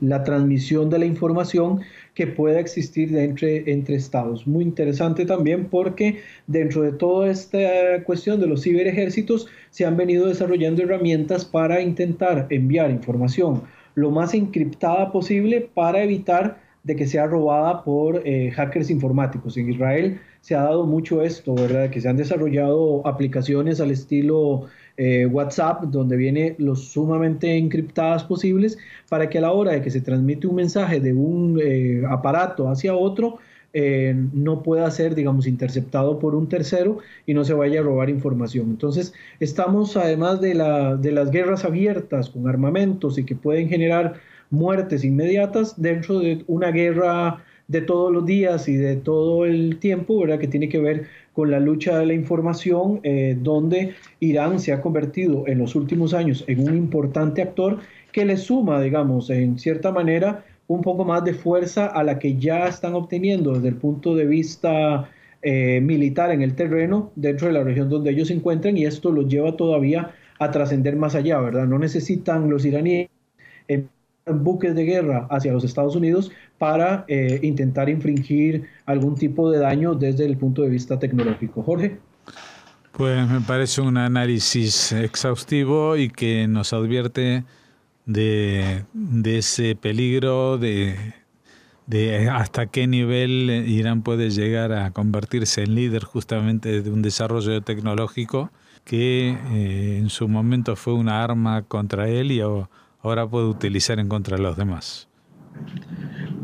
La, 0.00 0.24
transmisión 0.24 0.90
de 0.90 0.98
la 0.98 1.06
información 1.06 1.80
que 2.14 2.26
pueda 2.26 2.60
existir 2.60 3.16
entre, 3.16 3.70
entre 3.72 3.96
estados. 3.96 4.46
Muy 4.46 4.64
interesante 4.64 5.24
también 5.24 5.66
porque 5.66 6.20
dentro 6.46 6.82
de 6.82 6.92
toda 6.92 7.30
esta 7.30 8.02
cuestión 8.04 8.40
de 8.40 8.46
los 8.46 8.62
ciberejércitos 8.62 9.48
se 9.70 9.86
han 9.86 9.96
venido 9.96 10.26
desarrollando 10.26 10.82
herramientas 10.82 11.44
para 11.44 11.80
intentar 11.80 12.46
enviar 12.50 12.90
información 12.90 13.62
lo 13.94 14.10
más 14.10 14.34
encriptada 14.34 15.12
posible 15.12 15.68
para 15.74 16.02
evitar 16.02 16.60
de 16.84 16.96
que 16.96 17.06
sea 17.06 17.26
robada 17.26 17.84
por 17.84 18.22
eh, 18.24 18.50
hackers 18.50 18.90
informáticos. 18.90 19.56
En 19.56 19.70
Israel 19.70 20.20
se 20.42 20.56
ha 20.56 20.62
dado 20.62 20.84
mucho 20.86 21.22
esto, 21.22 21.54
¿verdad? 21.54 21.88
Que 21.88 22.00
se 22.00 22.08
han 22.08 22.16
desarrollado 22.16 23.06
aplicaciones 23.06 23.80
al 23.80 23.92
estilo 23.92 24.66
eh, 24.96 25.24
WhatsApp, 25.24 25.84
donde 25.84 26.16
viene 26.16 26.56
lo 26.58 26.74
sumamente 26.74 27.56
encriptadas 27.56 28.24
posibles, 28.24 28.76
para 29.08 29.30
que 29.30 29.38
a 29.38 29.42
la 29.42 29.52
hora 29.52 29.72
de 29.72 29.82
que 29.82 29.90
se 29.90 30.00
transmite 30.00 30.48
un 30.48 30.56
mensaje 30.56 30.98
de 31.00 31.14
un 31.14 31.60
eh, 31.62 32.02
aparato 32.10 32.68
hacia 32.68 32.94
otro, 32.94 33.38
eh, 33.72 34.14
no 34.34 34.64
pueda 34.64 34.90
ser, 34.90 35.14
digamos, 35.14 35.46
interceptado 35.46 36.18
por 36.18 36.34
un 36.34 36.48
tercero 36.48 36.98
y 37.24 37.34
no 37.34 37.44
se 37.44 37.54
vaya 37.54 37.80
a 37.80 37.84
robar 37.84 38.10
información. 38.10 38.66
Entonces, 38.70 39.14
estamos 39.38 39.96
además 39.96 40.40
de, 40.40 40.54
la, 40.54 40.96
de 40.96 41.12
las 41.12 41.30
guerras 41.30 41.64
abiertas 41.64 42.30
con 42.30 42.48
armamentos 42.48 43.16
y 43.16 43.24
que 43.24 43.36
pueden 43.36 43.68
generar 43.68 44.14
muertes 44.50 45.04
inmediatas 45.04 45.80
dentro 45.80 46.18
de 46.18 46.44
una 46.48 46.72
guerra 46.72 47.44
de 47.72 47.80
todos 47.80 48.12
los 48.12 48.26
días 48.26 48.68
y 48.68 48.76
de 48.76 48.96
todo 48.96 49.46
el 49.46 49.78
tiempo, 49.78 50.20
¿verdad? 50.20 50.38
Que 50.38 50.46
tiene 50.46 50.68
que 50.68 50.78
ver 50.78 51.06
con 51.32 51.50
la 51.50 51.58
lucha 51.58 51.98
de 51.98 52.04
la 52.04 52.12
información, 52.12 53.00
eh, 53.02 53.34
donde 53.40 53.94
Irán 54.20 54.60
se 54.60 54.72
ha 54.72 54.82
convertido 54.82 55.48
en 55.48 55.58
los 55.58 55.74
últimos 55.74 56.12
años 56.12 56.44
en 56.48 56.68
un 56.68 56.76
importante 56.76 57.40
actor 57.40 57.78
que 58.12 58.26
le 58.26 58.36
suma, 58.36 58.80
digamos, 58.82 59.30
en 59.30 59.58
cierta 59.58 59.90
manera, 59.90 60.44
un 60.66 60.82
poco 60.82 61.06
más 61.06 61.24
de 61.24 61.32
fuerza 61.32 61.86
a 61.86 62.04
la 62.04 62.18
que 62.18 62.36
ya 62.36 62.66
están 62.66 62.94
obteniendo 62.94 63.54
desde 63.54 63.68
el 63.68 63.76
punto 63.76 64.14
de 64.14 64.26
vista 64.26 65.08
eh, 65.40 65.80
militar 65.80 66.30
en 66.30 66.42
el 66.42 66.54
terreno 66.54 67.10
dentro 67.16 67.46
de 67.46 67.54
la 67.54 67.64
región 67.64 67.88
donde 67.88 68.10
ellos 68.10 68.28
se 68.28 68.34
encuentran 68.34 68.76
y 68.76 68.84
esto 68.84 69.10
los 69.10 69.28
lleva 69.28 69.56
todavía 69.56 70.10
a 70.38 70.50
trascender 70.50 70.96
más 70.96 71.14
allá, 71.14 71.40
¿verdad? 71.40 71.66
No 71.66 71.78
necesitan 71.78 72.50
los 72.50 72.66
iraníes 72.66 73.08
buques 74.26 74.74
de 74.74 74.84
guerra 74.84 75.26
hacia 75.30 75.52
los 75.52 75.64
Estados 75.64 75.96
Unidos 75.96 76.30
para 76.58 77.04
eh, 77.08 77.40
intentar 77.42 77.88
infringir 77.88 78.68
algún 78.86 79.16
tipo 79.16 79.50
de 79.50 79.58
daño 79.58 79.94
desde 79.94 80.24
el 80.24 80.36
punto 80.36 80.62
de 80.62 80.68
vista 80.68 80.98
tecnológico. 80.98 81.62
Jorge. 81.62 81.98
Pues 82.92 83.26
me 83.28 83.40
parece 83.40 83.80
un 83.80 83.96
análisis 83.96 84.92
exhaustivo 84.92 85.96
y 85.96 86.10
que 86.10 86.46
nos 86.46 86.72
advierte 86.72 87.44
de, 88.04 88.84
ese 89.24 89.76
peligro, 89.76 90.58
de, 90.58 91.14
hasta 92.30 92.66
qué 92.66 92.86
nivel 92.86 93.48
Irán 93.66 94.02
puede 94.02 94.30
llegar 94.30 94.72
a 94.72 94.90
convertirse 94.90 95.62
en 95.62 95.74
líder 95.74 96.04
justamente 96.04 96.82
de 96.82 96.90
un 96.90 97.00
desarrollo 97.00 97.62
tecnológico 97.62 98.50
que 98.84 99.38
eh, 99.52 99.98
en 99.98 100.10
su 100.10 100.28
momento 100.28 100.76
fue 100.76 100.94
una 100.94 101.22
arma 101.22 101.62
contra 101.62 102.08
él 102.08 102.32
y 102.32 102.42
ahora 103.02 103.26
puede 103.26 103.46
utilizar 103.46 103.98
en 103.98 104.08
contra 104.08 104.36
de 104.36 104.42
los 104.42 104.56
demás. 104.56 105.08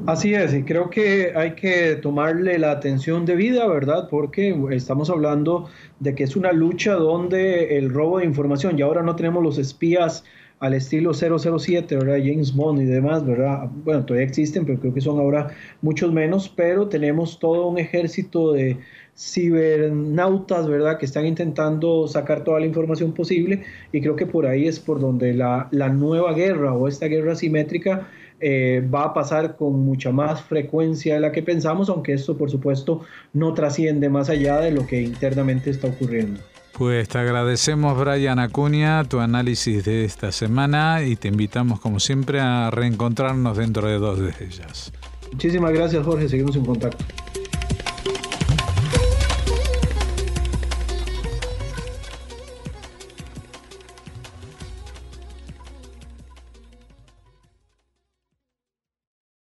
Así 0.07 0.33
es, 0.33 0.55
y 0.55 0.63
creo 0.63 0.89
que 0.89 1.33
hay 1.37 1.55
que 1.55 1.97
tomarle 1.97 2.59
la 2.59 2.71
atención 2.71 3.27
debida, 3.27 3.67
¿verdad? 3.67 4.09
Porque 4.11 4.59
estamos 4.71 5.11
hablando 5.11 5.69
de 6.01 6.15
que 6.15 6.25
es 6.25 6.35
una 6.35 6.53
lucha 6.53 6.95
donde 6.95 7.77
el 7.77 7.91
robo 7.93 8.19
de 8.19 8.25
información, 8.25 8.79
y 8.79 8.83
ahora 8.83 9.03
no 9.03 9.17
tenemos 9.17 9.43
los 9.43 9.59
espías 9.59 10.25
al 10.61 10.75
estilo 10.75 11.13
007, 11.13 11.95
¿verdad? 11.97 12.19
James 12.25 12.55
Bond 12.55 12.81
y 12.81 12.85
demás, 12.87 13.25
¿verdad? 13.25 13.69
Bueno, 13.85 14.05
todavía 14.05 14.27
existen, 14.27 14.65
pero 14.65 14.81
creo 14.81 14.95
que 14.95 15.01
son 15.01 15.19
ahora 15.19 15.49
muchos 15.83 16.11
menos, 16.13 16.49
pero 16.49 16.89
tenemos 16.89 17.39
todo 17.39 17.69
un 17.69 17.79
ejército 17.79 18.53
de 18.53 18.79
cibernautas, 19.19 20.69
¿verdad? 20.69 20.97
Que 20.97 21.07
están 21.07 21.27
intentando 21.27 22.07
sacar 22.07 22.45
toda 22.45 22.61
la 22.61 22.67
información 22.67 23.13
posible 23.13 23.65
y 23.93 24.01
creo 24.01 24.15
que 24.15 24.27
por 24.27 24.47
ahí 24.47 24.69
es 24.69 24.79
por 24.79 25.01
donde 25.01 25.35
la, 25.35 25.69
nueva 25.73 26.33
guerra 26.35 26.73
o 26.73 26.87
esta 26.87 27.07
guerra 27.07 27.35
simétrica 27.35 28.09
eh, 28.41 28.87
va 28.95 29.07
a 29.07 29.15
pasar 29.15 29.57
con 29.57 29.81
mucha 29.81 30.13
más 30.13 30.43
frecuencia 30.43 31.15
de 31.15 31.21
la 31.21 31.33
que 31.33 31.43
pensamos, 31.43 31.89
aunque 31.89 32.13
esto 32.13 32.39
por 32.39 32.51
supuesto 32.51 33.03
no 33.33 33.55
trasciende 33.55 34.09
más 34.09 34.31
allá 34.31 34.61
de 34.61 34.71
lo 34.71 34.87
que 34.87 35.03
internamente 35.03 35.71
está 35.71 35.89
ocurriendo. 35.89 36.41
Pues 36.75 37.09
te 37.09 37.19
agradecemos, 37.19 37.99
Brian 37.99 38.39
Acuña, 38.39 39.03
tu 39.03 39.19
análisis 39.19 39.85
de 39.85 40.05
esta 40.05 40.31
semana 40.31 41.03
y 41.03 41.17
te 41.17 41.27
invitamos, 41.27 41.81
como 41.81 41.99
siempre, 41.99 42.39
a 42.39 42.71
reencontrarnos 42.71 43.57
dentro 43.57 43.89
de 43.89 43.99
dos 43.99 44.21
de 44.21 44.33
ellas. 44.47 44.93
Muchísimas 45.33 45.73
gracias, 45.73 46.07
Jorge. 46.07 46.29
Seguimos 46.29 46.55
en 46.55 46.65
contacto. 46.65 47.05